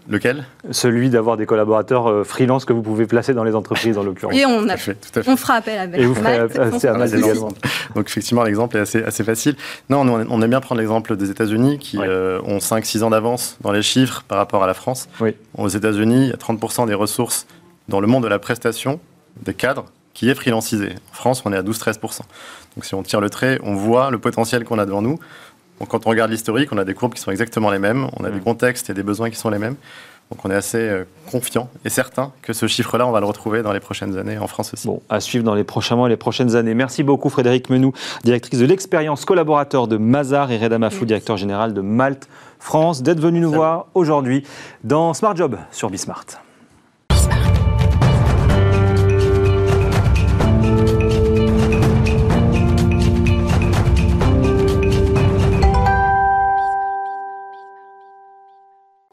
Lequel? 0.09 0.47
Celui 0.71 1.11
d'avoir 1.11 1.37
des 1.37 1.44
collaborateurs 1.44 2.09
euh, 2.09 2.25
freelance 2.25 2.64
que 2.64 2.73
vous 2.73 2.81
pouvez 2.83 3.07
placer 3.07 3.35
dans 3.35 3.44
les 3.44 3.55
entreprises, 3.55 3.99
en 3.99 4.03
l'occurrence. 4.03 4.35
Et 4.35 4.47
on, 4.47 4.66
a, 4.68 4.77
fait, 4.79 4.94
tout 4.94 5.18
à 5.18 5.23
fait. 5.23 5.31
on 5.31 5.37
fera 5.37 5.55
appel 5.55 5.79
à 5.79 5.85
Et 5.99 6.07
vous 6.07 6.14
ferez 6.14 6.37
appel 6.37 6.61
à 6.62 7.07
également. 7.07 7.49
Donc 7.94 8.09
effectivement, 8.09 8.42
l'exemple 8.42 8.79
est 8.79 8.81
assez, 8.81 9.03
assez 9.03 9.23
facile. 9.23 9.57
Non, 9.90 10.09
on 10.09 10.42
aime 10.42 10.51
bien 10.51 10.61
prendre 10.61 10.81
l'exemple 10.81 11.16
des 11.16 11.31
États-Unis 11.31 11.79
qui 11.79 11.99
euh, 11.99 12.40
ont 12.44 12.59
5-6 12.59 13.03
ans 13.03 13.11
d'avance 13.11 13.59
dans 13.61 13.73
les 13.73 13.83
chiffres 13.83 14.25
par 14.27 14.38
rapport 14.38 14.64
à 14.64 14.66
la 14.66 14.75
France. 14.75 15.09
Oui. 15.21 15.35
Aux 15.57 15.68
États-Unis, 15.68 16.27
il 16.27 16.29
y 16.29 16.33
a 16.33 16.37
30% 16.37 16.87
des 16.87 16.94
ressources 16.94 17.47
dans 17.88 18.01
le 18.01 18.07
monde 18.07 18.23
de 18.23 18.29
la 18.29 18.38
prestation 18.38 19.01
des 19.42 19.55
cadres 19.55 19.87
qui 20.14 20.31
est 20.31 20.35
freelancisé. 20.35 20.94
En 21.12 21.14
France, 21.14 21.42
on 21.44 21.53
est 21.53 21.57
à 21.57 21.62
12-13%. 21.62 22.21
Donc 22.77 22.85
si 22.85 22.94
on 22.94 23.03
tire 23.03 23.21
le 23.21 23.31
trait, 23.31 23.59
on 23.62 23.75
voit 23.75 24.11
le 24.11 24.18
potentiel 24.18 24.64
qu'on 24.64 24.79
a 24.79 24.87
devant 24.87 25.03
nous 25.03 25.18
quand 25.87 26.07
on 26.07 26.11
regarde 26.11 26.31
l'historique, 26.31 26.73
on 26.73 26.79
a 26.79 26.85
des 26.85 26.95
courbes 26.95 27.14
qui 27.14 27.21
sont 27.21 27.31
exactement 27.31 27.71
les 27.71 27.79
mêmes, 27.79 28.09
on 28.19 28.25
a 28.25 28.31
des 28.31 28.41
mm. 28.41 28.45
contextes 28.45 28.91
et 28.91 28.95
des 28.95 29.03
besoins 29.03 29.31
qui 29.31 29.37
sont 29.37 29.51
les 29.51 29.59
mêmes. 29.59 29.77
Donc 30.31 30.45
on 30.45 30.51
est 30.51 30.55
assez 30.55 30.79
euh, 30.79 31.05
confiant 31.31 31.71
et 31.85 31.88
certain 31.88 32.33
que 32.43 32.53
ce 32.53 32.67
chiffre-là, 32.67 33.07
on 33.07 33.12
va 33.12 33.21
le 33.21 33.27
retrouver 33.27 33.62
dans 33.62 33.73
les 33.73 33.81
prochaines 33.81 34.19
années 34.19 34.37
en 34.37 34.47
France 34.47 34.75
aussi. 34.75 34.87
Bon, 34.87 35.01
à 35.09 35.21
suivre 35.21 35.45
dans 35.45 35.55
les 35.55 35.64
prochains 35.64 35.97
mois 35.97 36.09
et 36.09 36.11
les 36.11 36.19
prochaines 36.19 36.55
années. 36.55 36.75
Merci 36.75 37.03
beaucoup 37.03 37.31
Frédéric 37.31 37.71
Menou, 37.71 37.93
directrice 38.25 38.59
de 38.61 38.67
l'expérience 38.67 39.25
collaborateur 39.25 39.88
de 39.88 39.97
Mazar 39.97 40.51
et 40.51 40.59
Reda 40.59 40.79
Mafou, 40.79 41.07
directeur 41.07 41.38
général 41.38 41.73
de 41.73 41.81
Malte 41.81 42.29
France, 42.59 43.03
d'être 43.03 43.21
venu 43.21 43.41
nous 43.41 43.53
voir 43.53 43.87
aujourd'hui 43.95 44.45
dans 44.85 45.14
Smart 45.14 45.35
Job 45.35 45.57
sur 45.71 45.88
Bismart. 45.88 46.27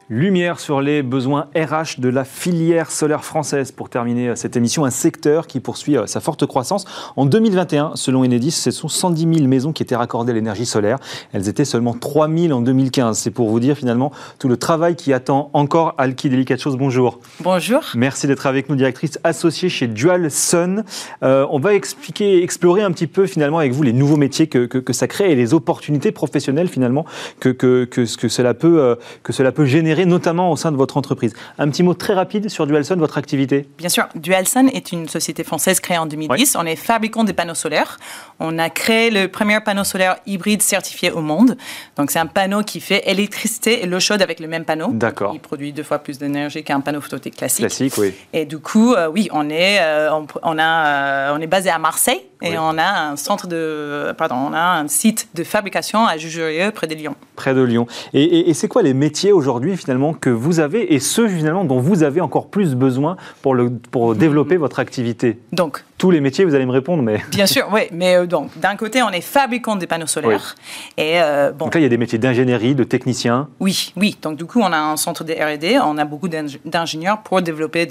Lumière 0.08 0.60
sur 0.60 0.80
les 0.80 1.02
besoins 1.02 1.48
RH 1.56 1.98
de 1.98 2.08
la 2.08 2.22
filière 2.22 2.92
solaire 2.92 3.24
française. 3.24 3.72
Pour 3.72 3.88
terminer 3.88 4.28
euh, 4.28 4.36
cette 4.36 4.56
émission, 4.56 4.84
un 4.84 4.90
secteur 4.90 5.48
qui 5.48 5.58
poursuit 5.58 5.96
euh, 5.96 6.06
sa 6.06 6.20
forte 6.20 6.46
croissance. 6.46 6.84
En 7.16 7.26
2021, 7.26 7.96
selon 7.96 8.20
Enedis, 8.20 8.52
ce 8.52 8.70
sont 8.70 8.86
110 8.86 9.38
000 9.38 9.48
maisons 9.48 9.72
qui 9.72 9.82
étaient 9.82 9.96
raccordées 9.96 10.30
à 10.30 10.36
l'énergie 10.36 10.64
solaire. 10.64 11.00
Elles 11.32 11.48
étaient 11.48 11.64
seulement 11.64 11.92
3 11.92 12.28
000 12.28 12.56
en 12.56 12.60
2015. 12.60 13.18
C'est 13.18 13.32
pour 13.32 13.48
vous 13.48 13.58
dire 13.58 13.76
finalement 13.76 14.12
tout 14.38 14.46
le 14.46 14.56
travail 14.56 14.94
qui 14.94 15.12
attend 15.12 15.50
encore 15.54 15.96
Alki 15.98 16.30
Delicate 16.30 16.60
Chose. 16.60 16.76
Bonjour. 16.76 17.18
Bonjour. 17.40 17.82
Merci 17.96 18.28
d'être 18.28 18.46
avec 18.46 18.68
nous, 18.68 18.76
directrice 18.76 19.18
associée 19.24 19.68
chez 19.68 19.88
Dual 19.88 20.30
Sun. 20.30 20.84
Euh, 21.24 21.48
on 21.50 21.58
va 21.58 21.74
expliquer, 21.74 22.44
explorer 22.44 22.82
un 22.82 22.92
petit 22.92 23.08
peu 23.08 23.26
finalement 23.26 23.58
avec 23.58 23.72
vous 23.72 23.82
les 23.82 23.92
nouveaux 23.92 24.16
métiers 24.16 24.46
que, 24.46 24.66
que, 24.66 24.92
ça 24.92 25.08
crée 25.08 25.32
et 25.32 25.34
les 25.34 25.52
opportunités 25.52 26.12
professionnelles 26.12 26.68
finalement 26.68 27.06
que, 27.40 27.48
que, 27.48 27.84
que, 27.86 28.02
que, 28.16 28.28
cela, 28.28 28.54
peut, 28.54 28.96
que 29.24 29.32
cela 29.32 29.50
peut 29.50 29.64
générer 29.64 29.95
notamment 30.04 30.50
au 30.50 30.56
sein 30.56 30.72
de 30.72 30.76
votre 30.76 30.96
entreprise. 30.96 31.32
Un 31.58 31.70
petit 31.70 31.82
mot 31.82 31.94
très 31.94 32.14
rapide 32.14 32.48
sur 32.48 32.66
Dualson, 32.66 32.96
votre 32.96 33.18
activité 33.18 33.68
Bien 33.78 33.88
sûr, 33.88 34.06
Dualson 34.14 34.68
est 34.72 34.92
une 34.92 35.08
société 35.08 35.44
française 35.44 35.80
créée 35.80 35.98
en 35.98 36.06
2010. 36.06 36.56
On 36.58 36.66
est 36.66 36.76
fabricant 36.76 37.24
des 37.24 37.32
panneaux 37.32 37.54
solaires. 37.54 37.98
On 38.38 38.58
a 38.58 38.70
créé 38.70 39.10
le 39.10 39.28
premier 39.28 39.60
panneau 39.60 39.84
solaire 39.84 40.16
hybride 40.26 40.62
certifié 40.62 41.10
au 41.10 41.20
monde. 41.20 41.56
Donc 41.96 42.10
c'est 42.10 42.18
un 42.18 42.26
panneau 42.26 42.62
qui 42.62 42.80
fait 42.80 43.08
électricité 43.08 43.82
et 43.82 43.86
l'eau 43.86 44.00
chaude 44.00 44.22
avec 44.22 44.40
le 44.40 44.48
même 44.48 44.64
panneau. 44.64 44.88
D'accord. 44.92 45.32
Il 45.34 45.40
produit 45.40 45.72
deux 45.72 45.82
fois 45.82 45.98
plus 45.98 46.18
d'énergie 46.18 46.62
qu'un 46.62 46.80
panneau 46.80 47.00
photovoltaïque 47.00 47.36
classique. 47.36 47.66
Classique, 47.66 47.94
oui. 47.98 48.14
Et 48.32 48.44
du 48.44 48.58
coup, 48.58 48.94
euh, 48.94 49.08
oui, 49.08 49.28
on 49.32 49.48
est, 49.48 49.78
euh, 49.80 50.10
on, 50.42 50.58
a, 50.58 50.86
euh, 50.86 51.36
on 51.36 51.40
est 51.40 51.46
basé 51.46 51.70
à 51.70 51.78
Marseille 51.78 52.20
et 52.42 52.58
on 52.58 52.76
a 52.78 53.10
un 53.10 53.16
centre 53.16 53.46
de, 53.46 54.12
pardon, 54.18 54.36
on 54.36 54.52
a 54.52 54.78
un 54.78 54.88
site 54.88 55.28
de 55.34 55.42
fabrication 55.42 56.06
à 56.06 56.16
Jugerieux 56.16 56.70
près 56.70 56.86
de 56.86 56.94
Lyon. 56.94 57.14
Près 57.34 57.54
de 57.54 57.62
Lyon. 57.62 57.86
Et, 58.12 58.50
et 58.50 58.54
c'est 58.54 58.68
quoi 58.68 58.82
les 58.82 58.94
métiers 58.94 59.32
aujourd'hui 59.32 59.76
finalement 59.76 60.12
que 60.12 60.30
vous 60.30 60.60
avez 60.60 60.94
et 60.94 61.00
ceux 61.00 61.28
finalement 61.28 61.64
dont 61.64 61.80
vous 61.80 62.02
avez 62.02 62.20
encore 62.20 62.48
plus 62.48 62.74
besoin 62.74 63.16
pour, 63.42 63.54
le, 63.54 63.70
pour 63.70 64.14
développer 64.14 64.56
votre 64.56 64.78
activité? 64.78 65.38
Donc, 65.52 65.84
tous 65.98 66.10
les 66.10 66.20
métiers, 66.20 66.44
vous 66.44 66.54
allez 66.54 66.66
me 66.66 66.72
répondre, 66.72 67.02
mais... 67.02 67.22
Bien 67.30 67.46
sûr, 67.46 67.68
oui. 67.72 67.82
Mais 67.90 68.16
euh, 68.16 68.26
donc, 68.26 68.50
d'un 68.58 68.76
côté, 68.76 69.02
on 69.02 69.10
est 69.10 69.22
fabricant 69.22 69.76
des 69.76 69.86
panneaux 69.86 70.06
solaires. 70.06 70.54
Et, 70.96 71.20
euh, 71.20 71.52
bon. 71.52 71.66
Donc 71.66 71.74
là, 71.74 71.80
il 71.80 71.84
y 71.84 71.86
a 71.86 71.88
des 71.88 71.96
métiers 71.96 72.18
d'ingénierie, 72.18 72.74
de 72.74 72.84
technicien. 72.84 73.48
Oui, 73.60 73.92
oui. 73.96 74.16
Donc 74.20 74.36
du 74.36 74.44
coup, 74.44 74.60
on 74.60 74.72
a 74.72 74.78
un 74.78 74.96
centre 74.96 75.24
de 75.24 75.32
R&D, 75.32 75.78
on 75.82 75.96
a 75.96 76.04
beaucoup 76.04 76.28
d'ingénieurs 76.28 77.22
pour 77.22 77.40
développer 77.40 77.86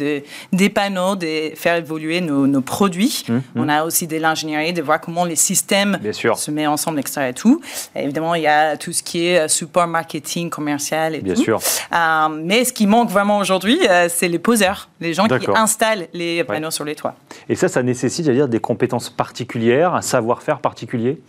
des 0.51 0.69
panneaux, 0.69 1.15
des, 1.15 1.53
faire 1.55 1.75
évoluer 1.75 2.21
nos, 2.21 2.61
produits. 2.61 3.23
Hum, 3.29 3.35
hum. 3.35 3.41
On 3.55 3.69
a 3.69 3.83
aussi 3.83 4.07
de 4.07 4.17
l'ingénierie, 4.17 4.73
de 4.73 4.81
voir 4.81 5.01
comment 5.01 5.25
les 5.25 5.35
systèmes 5.35 5.97
se 6.11 6.51
mettent 6.51 6.67
ensemble, 6.67 6.99
etc. 6.99 7.27
Et 7.29 7.33
tout. 7.33 7.61
évidemment, 7.95 8.35
il 8.35 8.43
y 8.43 8.47
a 8.47 8.77
tout 8.77 8.93
ce 8.93 9.01
qui 9.01 9.27
est 9.27 9.39
euh, 9.39 9.47
support 9.47 9.87
marketing, 9.87 10.49
commercial 10.49 11.15
et 11.15 11.21
Bien 11.21 11.35
sûr. 11.35 11.59
mais 12.31 12.65
ce 12.65 12.73
qui 12.73 12.85
manque 12.85 13.09
vraiment 13.09 13.39
aujourd'hui, 13.39 13.79
c'est 14.09 14.27
les 14.27 14.39
poseurs, 14.39 14.89
les 15.05 15.13
gens 15.13 15.27
qui 15.27 15.47
installent 15.55 16.07
les 16.13 16.43
panneaux 16.43 16.71
sur 16.71 16.83
les 16.83 16.95
toits. 16.95 17.15
Et 17.47 17.55
ça, 17.55 17.67
ça 17.67 17.81
nécessite, 17.83 18.27
à 18.27 18.33
dire, 18.33 18.47
des 18.47 18.59
compétences 18.59 19.09
particulières, 19.09 19.93
un 19.93 20.01
savoir-faire 20.01 20.59
particulier? 20.59 21.21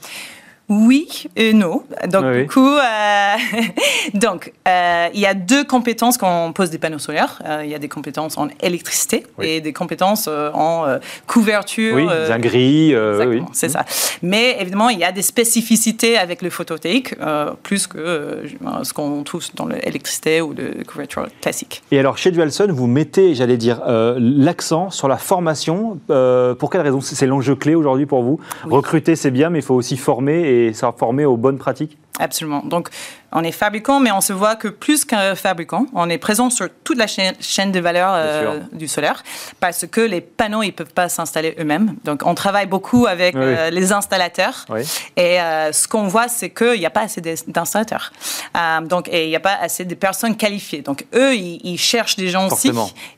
Oui 0.69 1.27
et 1.37 1.53
non. 1.53 1.85
Donc, 2.09 2.33
du 2.33 2.47
coup, 2.49 2.75
euh, 2.77 3.35
donc, 4.15 4.53
euh, 4.67 5.09
il 5.15 5.21
y 5.21 5.27
a 5.27 5.35
deux 5.35 5.65
compétences 5.65 6.19
quand 6.19 6.47
on 6.47 6.53
pose 6.53 6.71
des 6.71 6.79
panneaux 6.79 6.99
solaires. 6.99 7.41
Euh, 7.47 7.63
il 7.65 7.71
y 7.71 7.75
a 7.75 7.79
des 7.79 7.89
compétences 7.89 8.37
en 8.37 8.49
électricité 8.61 9.25
et 9.41 9.61
des 9.61 9.73
compétences 9.73 10.29
en 10.29 10.87
couverture. 11.27 11.97
Oui, 11.97 12.07
un 12.09 12.39
gris. 12.39 12.95
oui. 12.97 13.43
c'est 13.53 13.69
ça. 13.69 13.85
Mais 14.23 14.57
évidemment, 14.61 14.89
il 14.89 14.99
y 14.99 15.05
a 15.05 15.13
des 15.13 15.23
spécificités 15.23 16.19
avec 16.19 16.43
le 16.43 16.51
photovoltaïque, 16.51 17.15
plus 17.63 17.87
que 17.87 18.43
ce 18.83 18.93
qu'on 18.93 19.23
trouve 19.23 19.45
dans 19.55 19.67
l'électricité 19.67 20.41
ou 20.41 20.53
la 20.53 20.85
couverture 20.85 21.27
classique. 21.41 21.83
Et 21.93 21.99
alors, 21.99 22.19
chez 22.19 22.33
Dualson, 22.33 22.69
vous 22.71 22.89
mettez, 22.89 23.35
j'allais 23.35 23.57
dire, 23.57 23.83
l'accent 24.19 24.91
sur 24.91 25.07
la 25.07 25.17
formation. 25.17 26.01
pour 26.59 26.71
quelle 26.71 26.81
raison? 26.81 27.01
C'est 27.01 27.27
l'enjeu 27.27 27.55
clé 27.55 27.77
aujourd'hui 27.77 28.07
pour 28.07 28.23
vous? 28.25 28.41
Recruter, 28.65 29.15
c'est 29.15 29.31
bien, 29.31 29.51
mais 29.51 29.61
il 29.61 29.65
faut 29.65 29.75
aussi 29.75 29.97
former 29.97 30.41
et 30.41 30.56
ça 30.73 30.93
former 30.93 31.25
aux 31.25 31.37
bonnes 31.37 31.59
pratiques 31.59 31.99
Absolument. 32.19 32.63
Donc, 32.65 32.89
on 33.33 33.43
est 33.43 33.53
fabricant, 33.53 34.01
mais 34.01 34.13
on 34.13 34.21
se 34.21 34.33
voit 34.33 34.57
que 34.57 34.69
plus 34.69 35.05
qu'un 35.05 35.35
fabricant, 35.35 35.87
on 35.93 36.09
est 36.09 36.19
présent 36.19 36.49
sur 36.49 36.69
toute 36.85 36.97
la 36.97 37.07
chaîne, 37.07 37.73
de 37.73 37.81
valeur 37.81 38.13
euh, 38.15 38.61
du 38.73 38.89
solaire, 38.89 39.23
parce 39.61 39.87
que 39.87 40.01
les 40.01 40.21
panneaux, 40.21 40.63
ils 40.63 40.73
peuvent 40.73 40.93
pas 40.93 41.09
s'installer 41.09 41.55
eux-mêmes. 41.59 41.97
Donc, 42.05 42.23
on 42.25 42.35
travaille 42.35 42.67
beaucoup 42.67 43.07
avec 43.07 43.35
euh, 43.35 43.69
les 43.71 43.93
installateurs, 43.93 44.65
et 45.17 45.41
euh, 45.41 45.73
ce 45.73 45.89
qu'on 45.89 46.07
voit, 46.07 46.29
c'est 46.29 46.51
qu'il 46.51 46.79
n'y 46.79 46.87
a 46.87 46.91
pas 46.91 47.03
assez 47.03 47.21
d'installateurs. 47.21 48.13
donc, 48.85 49.09
et 49.09 49.25
il 49.25 49.29
n'y 49.29 49.37
a 49.37 49.41
pas 49.41 49.57
assez 49.61 49.85
de 49.85 49.95
personnes 49.95 50.37
qualifiées. 50.37 50.83
Donc, 50.83 51.05
eux, 51.15 51.35
ils, 51.35 51.79
cherchent 51.79 52.17
des 52.17 52.29
gens 52.29 52.47
aussi, 52.47 52.71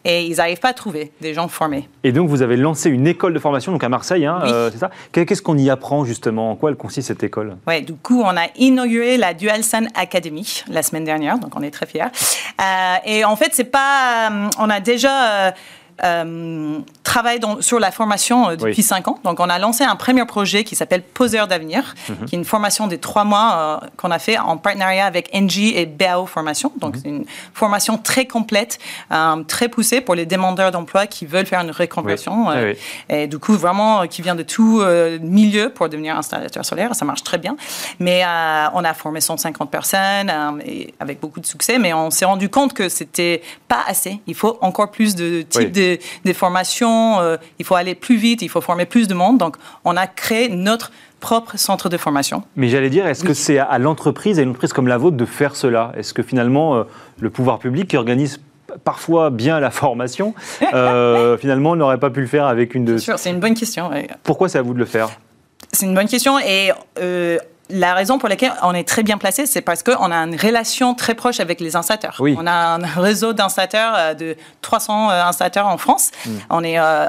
et 0.04 0.24
ils 0.24 0.36
n'arrivent 0.36 0.58
pas 0.58 0.70
à 0.70 0.74
trouver 0.74 1.12
des 1.20 1.34
gens 1.34 1.46
formés. 1.48 1.88
Et 2.02 2.12
donc, 2.12 2.28
vous 2.28 2.42
avez 2.42 2.56
lancé 2.56 2.90
une 2.90 3.06
école 3.06 3.34
de 3.34 3.38
formation, 3.38 3.70
donc 3.72 3.84
à 3.84 3.88
Marseille, 3.88 4.26
hein, 4.26 4.40
c'est 4.72 4.78
ça? 4.78 4.90
Qu'est-ce 5.12 5.42
qu'on 5.42 5.58
y 5.58 5.70
apprend 5.70 6.04
justement? 6.04 6.50
En 6.50 6.56
quoi 6.56 6.70
elle 6.70 6.76
consiste 6.76 7.08
cette 7.08 7.22
école? 7.22 7.56
Oui, 7.66 7.82
du 7.82 7.94
coup, 7.94 8.22
on 8.22 8.36
a 8.36 8.46
inauguré 8.56 8.87
la 8.88 9.34
Dualsun 9.34 9.86
Academy 9.94 10.64
la 10.68 10.82
semaine 10.82 11.04
dernière, 11.04 11.38
donc 11.38 11.52
on 11.56 11.62
est 11.62 11.70
très 11.70 11.86
fiers. 11.86 12.04
Euh, 12.60 12.96
et 13.04 13.24
en 13.24 13.36
fait, 13.36 13.50
c'est 13.52 13.64
pas, 13.64 14.30
euh, 14.30 14.48
on 14.58 14.70
a 14.70 14.80
déjà 14.80 15.54
euh, 16.04 16.78
travaille 17.02 17.40
sur 17.60 17.80
la 17.80 17.90
formation 17.90 18.50
euh, 18.50 18.56
depuis 18.56 18.82
cinq 18.82 19.08
ans. 19.08 19.18
Donc, 19.24 19.40
on 19.40 19.48
a 19.48 19.58
lancé 19.58 19.82
un 19.82 19.96
premier 19.96 20.24
projet 20.26 20.62
qui 20.62 20.76
s'appelle 20.76 21.02
Poseur 21.02 21.48
d'avenir, 21.48 21.94
mhm. 22.08 22.26
qui 22.26 22.34
est 22.34 22.38
une 22.38 22.44
formation 22.44 22.86
de 22.86 22.96
trois 22.96 23.24
mois 23.24 23.80
euh, 23.82 23.86
qu'on 23.96 24.10
a 24.10 24.18
fait 24.18 24.38
en 24.38 24.58
partenariat 24.58 25.06
avec 25.06 25.34
NG 25.34 25.72
et 25.74 25.86
BAO 25.86 26.26
Formation. 26.26 26.70
Donc, 26.76 26.96
mhm. 26.96 27.00
c'est 27.02 27.08
une 27.08 27.24
formation 27.54 27.98
très 27.98 28.26
complète, 28.26 28.78
très 29.46 29.68
poussée 29.68 30.00
pour 30.00 30.14
les 30.14 30.26
demandeurs 30.26 30.70
d'emploi 30.70 31.06
qui 31.06 31.26
veulent 31.26 31.46
faire 31.46 31.60
une 31.60 31.70
reconversion. 31.70 32.48
Et 33.08 33.26
du 33.26 33.38
coup, 33.38 33.54
vraiment, 33.54 34.06
qui 34.06 34.22
vient 34.22 34.34
de 34.34 34.42
tout 34.42 34.82
milieu 35.22 35.70
pour 35.70 35.88
devenir 35.88 36.16
installateur 36.16 36.64
solaire. 36.64 36.94
Ça 36.94 37.04
marche 37.04 37.24
très 37.24 37.38
bien. 37.38 37.56
Mais 37.98 38.22
on 38.74 38.84
a 38.84 38.94
formé 38.94 39.20
150 39.20 39.70
personnes 39.70 40.30
et 40.64 40.94
avec 41.00 41.20
beaucoup 41.20 41.40
de 41.40 41.46
succès, 41.46 41.78
mais 41.78 41.92
on 41.92 42.10
s'est 42.10 42.24
rendu 42.24 42.48
compte 42.48 42.74
que 42.74 42.88
c'était 42.88 43.42
pas 43.66 43.82
assez. 43.86 44.20
Il 44.26 44.34
faut 44.34 44.58
encore 44.60 44.90
plus 44.90 45.14
de 45.14 45.42
types 45.42 45.72
de 45.72 45.87
des, 46.24 46.34
formations, 46.34 47.20
euh, 47.20 47.36
il 47.58 47.64
faut 47.64 47.74
aller 47.74 47.94
plus 47.94 48.16
vite, 48.16 48.42
il 48.42 48.48
faut 48.48 48.60
former 48.60 48.86
plus 48.86 49.08
de 49.08 49.14
monde. 49.14 49.38
Donc, 49.38 49.56
on 49.84 49.96
a 49.96 50.06
créé 50.06 50.48
notre 50.48 50.90
propre 51.20 51.58
centre 51.58 51.88
de 51.88 51.96
formation. 51.96 52.42
Mais 52.56 52.68
j'allais 52.68 52.90
dire, 52.90 53.06
est-ce 53.06 53.24
que 53.24 53.34
c'est 53.34 53.58
à 53.58 53.78
l'entreprise, 53.78 54.38
à 54.38 54.42
une 54.42 54.50
entreprise 54.50 54.72
comme 54.72 54.88
la 54.88 54.98
vôtre, 54.98 55.16
de 55.16 55.24
faire 55.24 55.56
cela? 55.56 55.92
Est-ce 55.96 56.14
que 56.14 56.22
finalement, 56.22 56.76
euh, 56.76 56.84
le 57.20 57.30
pouvoir 57.30 57.58
public 57.58 57.88
qui 57.88 57.96
organise 57.96 58.40
parfois 58.84 59.30
bien 59.30 59.60
la 59.60 59.70
formation, 59.70 60.34
euh, 60.74 61.36
finalement, 61.38 61.74
n'aurait 61.74 61.98
pas 61.98 62.10
pu 62.10 62.20
le 62.20 62.26
faire 62.26 62.46
avec 62.46 62.74
une 62.74 62.84
de... 62.84 62.98
C'est 62.98 63.30
une 63.30 63.40
bonne 63.40 63.54
question. 63.54 63.90
Pourquoi 64.22 64.48
c'est 64.48 64.58
à 64.58 64.62
vous 64.62 64.74
de 64.74 64.78
le 64.78 64.84
faire? 64.84 65.08
C'est 65.72 65.86
une 65.86 65.94
bonne 65.94 66.08
question 66.08 66.38
et 66.38 66.70
la 67.70 67.94
raison 67.94 68.18
pour 68.18 68.28
laquelle 68.28 68.52
on 68.62 68.74
est 68.74 68.86
très 68.86 69.02
bien 69.02 69.18
placé, 69.18 69.46
c'est 69.46 69.60
parce 69.60 69.82
qu'on 69.82 70.10
a 70.10 70.16
une 70.16 70.36
relation 70.36 70.94
très 70.94 71.14
proche 71.14 71.40
avec 71.40 71.60
les 71.60 71.76
installateurs. 71.76 72.16
On 72.20 72.46
a 72.46 72.52
un 72.52 72.86
réseau 72.86 73.32
d'installateurs 73.32 73.94
euh, 73.96 74.14
de 74.14 74.36
300 74.62 75.10
euh, 75.10 75.22
installateurs 75.24 75.66
en 75.66 75.78
France. 75.78 76.10
Hmm. 76.24 76.30
On 76.50 76.64
est 76.64 76.78
euh, 76.78 77.06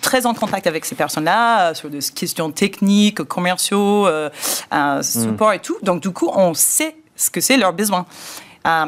très 0.00 0.26
en 0.26 0.34
contact 0.34 0.66
avec 0.66 0.84
ces 0.84 0.94
personnes-là 0.94 1.74
sur 1.74 1.88
des 1.88 2.00
questions 2.14 2.50
techniques, 2.50 3.22
commerciaux, 3.24 4.06
hmm. 4.08 5.02
support 5.02 5.52
et 5.52 5.60
tout. 5.60 5.76
Donc, 5.82 6.02
du 6.02 6.10
coup, 6.10 6.30
on 6.32 6.54
sait 6.54 6.96
ce 7.16 7.30
que 7.30 7.40
c'est 7.40 7.56
leurs 7.56 7.72
besoins. 7.72 8.06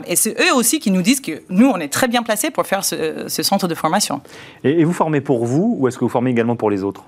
et 0.07 0.16
c'est 0.16 0.38
eux 0.40 0.55
aussi 0.55 0.79
qui 0.79 0.90
nous 0.90 1.03
disent 1.03 1.21
que 1.21 1.42
nous, 1.49 1.68
on 1.68 1.79
est 1.79 1.92
très 1.92 2.09
bien 2.09 2.23
placés 2.23 2.51
pour 2.51 2.66
faire 2.66 2.85
ce, 2.85 3.27
centre 3.29 3.66
de 3.66 3.75
formation. 3.75 4.21
et 4.62 4.85
vous 4.85 4.92
formez 4.92 5.21
pour 5.21 5.47
vous 5.47 5.77
ou 5.79 5.88
est-ce 5.88 5.97
que 5.99 6.05
vous 6.05 6.11
formez 6.11 6.31
également 6.31 6.57
pour 6.57 6.71
les 6.71 6.85
autres? 6.85 7.05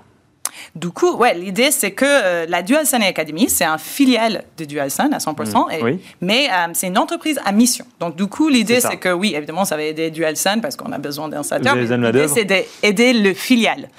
Du 0.75 0.89
coup, 0.89 1.15
ouais, 1.15 1.33
l'idée, 1.33 1.71
c'est 1.71 1.91
que 1.91 2.05
euh, 2.05 2.45
la 2.47 2.61
DualSun 2.61 3.01
Academy, 3.01 3.49
c'est 3.49 3.65
un 3.65 3.77
filiale 3.77 4.43
de 4.57 4.65
DualSun 4.65 5.11
à 5.11 5.17
100%, 5.17 5.93
mm. 5.93 5.97
mais 6.21 6.47
euh, 6.49 6.71
c'est 6.73 6.87
une 6.87 6.97
entreprise 6.97 7.39
à 7.45 7.51
mission. 7.51 7.85
Donc, 7.99 8.15
du 8.15 8.27
coup, 8.27 8.49
l'idée, 8.49 8.79
c'est 8.79 8.97
que, 8.97 9.09
oui, 9.09 9.33
évidemment, 9.35 9.65
ça 9.65 9.75
va 9.75 9.83
aider 9.83 10.11
DualSun 10.11 10.59
parce 10.59 10.75
qu'on 10.75 10.91
a 10.91 10.97
besoin 10.97 11.29
d'installateurs. 11.29 11.75
L'idée, 11.75 12.27
c'est 12.27 12.45
d'aider 12.45 13.13
le 13.13 13.33
filial. 13.33 13.89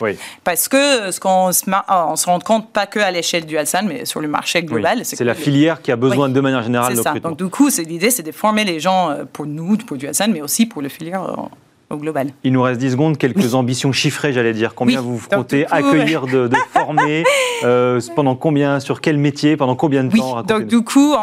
Parce 0.44 0.68
que 0.68 1.10
ce 1.10 1.20
qu'on 1.20 1.52
se, 1.52 1.64
on 1.88 2.16
se 2.16 2.26
rend 2.26 2.40
compte, 2.40 2.70
pas 2.70 2.86
que 2.86 3.00
à 3.00 3.10
l'échelle 3.10 3.46
DualSun, 3.46 3.82
mais 3.82 4.04
sur 4.04 4.20
le 4.20 4.28
marché 4.28 4.62
global. 4.62 5.00
C'est 5.04 5.24
la 5.24 5.34
filière 5.34 5.82
qui 5.82 5.92
a 5.92 5.96
besoin 5.96 6.28
de 6.28 6.40
manière 6.40 6.62
générale 6.62 6.96
de 6.96 7.02
ça. 7.02 7.14
Donc, 7.14 7.38
du 7.38 7.48
coup, 7.48 7.68
l'idée, 7.68 8.10
c'est 8.10 8.22
de 8.22 8.32
former 8.32 8.64
les 8.64 8.80
gens 8.80 9.10
euh, 9.10 9.24
pour 9.30 9.46
nous, 9.46 9.76
pour 9.76 9.96
DualSun, 9.96 10.28
mais 10.28 10.40
aussi 10.40 10.66
pour 10.66 10.82
le 10.82 10.88
filière 10.88 11.48
global. 11.96 12.28
Il 12.44 12.52
nous 12.52 12.62
reste 12.62 12.80
10 12.80 12.92
secondes, 12.92 13.18
quelques 13.18 13.54
ambitions 13.54 13.92
chiffrées, 13.92 14.32
j'allais 14.32 14.52
dire. 14.52 14.74
Combien 14.74 15.00
vous 15.00 15.20
comptez 15.30 15.66
accueillir, 15.70 16.26
de, 16.26 16.50
former 16.72 17.24
euh, 17.64 18.00
Pendant 18.14 18.34
combien 18.34 18.80
Sur 18.80 19.00
quel 19.00 19.18
métier 19.18 19.56
Pendant 19.56 19.76
combien 19.76 20.04
de 20.04 20.16
temps 20.16 20.42
Donc, 20.42 20.66
du 20.66 20.82
coup, 20.82 21.14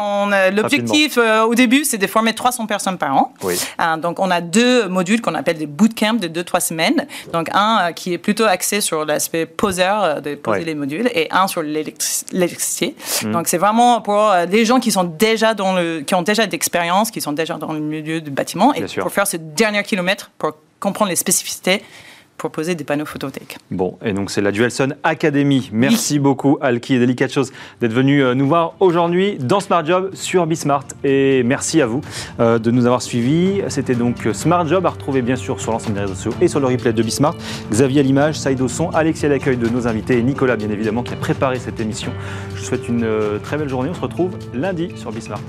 l'objectif 0.52 1.18
euh, 1.18 1.44
au 1.44 1.54
début, 1.54 1.84
c'est 1.84 1.98
de 1.98 2.06
former 2.06 2.34
300 2.34 2.66
personnes 2.66 2.98
par 2.98 3.14
an. 3.16 3.32
Euh, 3.44 3.96
donc, 3.96 4.18
on 4.20 4.30
a 4.30 4.40
deux 4.40 4.88
modules 4.88 5.20
qu'on 5.20 5.34
appelle 5.34 5.58
des 5.58 5.66
bootcamps 5.66 6.14
de 6.14 6.28
2-3 6.28 6.60
semaines. 6.60 7.06
Donc, 7.32 7.48
un 7.52 7.92
qui 7.92 8.12
est 8.12 8.18
plutôt 8.18 8.44
axé 8.44 8.80
sur 8.80 9.04
l'aspect 9.04 9.46
poseur, 9.46 10.22
de 10.22 10.34
poser 10.34 10.64
les 10.64 10.74
modules, 10.74 11.08
et 11.14 11.28
un 11.30 11.46
sur 11.46 11.62
l'électricité. 11.62 12.94
Hmm. 13.24 13.32
Donc, 13.32 13.48
c'est 13.48 13.58
vraiment 13.58 14.00
pour 14.00 14.32
les 14.50 14.64
gens 14.64 14.80
qui 14.80 14.90
sont 14.90 15.04
déjà 15.04 15.54
dans 15.54 15.74
le, 15.74 16.00
qui 16.00 16.14
ont 16.14 16.22
déjà 16.22 16.46
d'expérience, 16.46 17.10
qui 17.10 17.20
sont 17.20 17.32
déjà 17.32 17.54
dans 17.54 17.72
le 17.72 17.80
milieu 17.80 18.20
du 18.20 18.30
bâtiment, 18.30 18.72
et 18.74 18.84
pour 19.00 19.12
faire 19.12 19.26
ce 19.26 19.36
dernier 19.36 19.82
kilomètre 19.82 20.30
pour 20.38 20.52
comprendre 20.78 21.10
les 21.10 21.16
spécificités 21.16 21.82
pour 22.40 22.50
poser 22.50 22.74
des 22.74 22.84
panneaux 22.84 23.04
photovoltaïques. 23.04 23.58
Bon, 23.70 23.98
et 24.02 24.14
donc 24.14 24.30
c'est 24.30 24.40
la 24.40 24.50
Dualson 24.50 24.94
Academy. 25.04 25.68
Merci 25.74 26.18
beaucoup 26.18 26.56
Alki 26.62 26.94
et 26.94 26.98
Delicate 26.98 27.30
Chose 27.30 27.52
d'être 27.82 27.92
venu 27.92 28.22
euh, 28.22 28.34
nous 28.34 28.48
voir 28.48 28.72
aujourd'hui 28.80 29.36
dans 29.38 29.60
Smart 29.60 29.84
Job 29.84 30.10
sur 30.14 30.46
Bismart. 30.46 30.86
Et 31.04 31.42
merci 31.42 31.82
à 31.82 31.86
vous 31.86 32.00
euh, 32.40 32.58
de 32.58 32.70
nous 32.70 32.86
avoir 32.86 33.02
suivis. 33.02 33.60
C'était 33.68 33.94
donc 33.94 34.26
Smart 34.32 34.66
Job 34.66 34.86
à 34.86 34.88
retrouver 34.88 35.20
bien 35.20 35.36
sûr 35.36 35.60
sur 35.60 35.70
l'ensemble 35.70 35.96
des 35.96 36.00
réseaux 36.00 36.14
sociaux 36.14 36.34
et 36.40 36.48
sur 36.48 36.60
le 36.60 36.66
replay 36.66 36.94
de 36.94 37.02
Bismart. 37.02 37.36
Xavier 37.70 38.00
à 38.00 38.02
l'image, 38.02 38.38
Saïd 38.38 38.60
au 38.62 38.68
son, 38.68 38.88
Alexis 38.90 39.26
à 39.26 39.28
l'accueil 39.28 39.58
de 39.58 39.68
nos 39.68 39.86
invités 39.86 40.16
et 40.16 40.22
Nicolas 40.22 40.56
bien 40.56 40.70
évidemment 40.70 41.02
qui 41.02 41.12
a 41.12 41.16
préparé 41.16 41.58
cette 41.58 41.78
émission. 41.78 42.10
Je 42.54 42.60
vous 42.60 42.64
souhaite 42.64 42.88
une 42.88 43.04
euh, 43.04 43.38
très 43.38 43.58
belle 43.58 43.68
journée. 43.68 43.90
On 43.90 43.94
se 43.94 44.00
retrouve 44.00 44.30
lundi 44.54 44.88
sur 44.96 45.12
Bismart. 45.12 45.40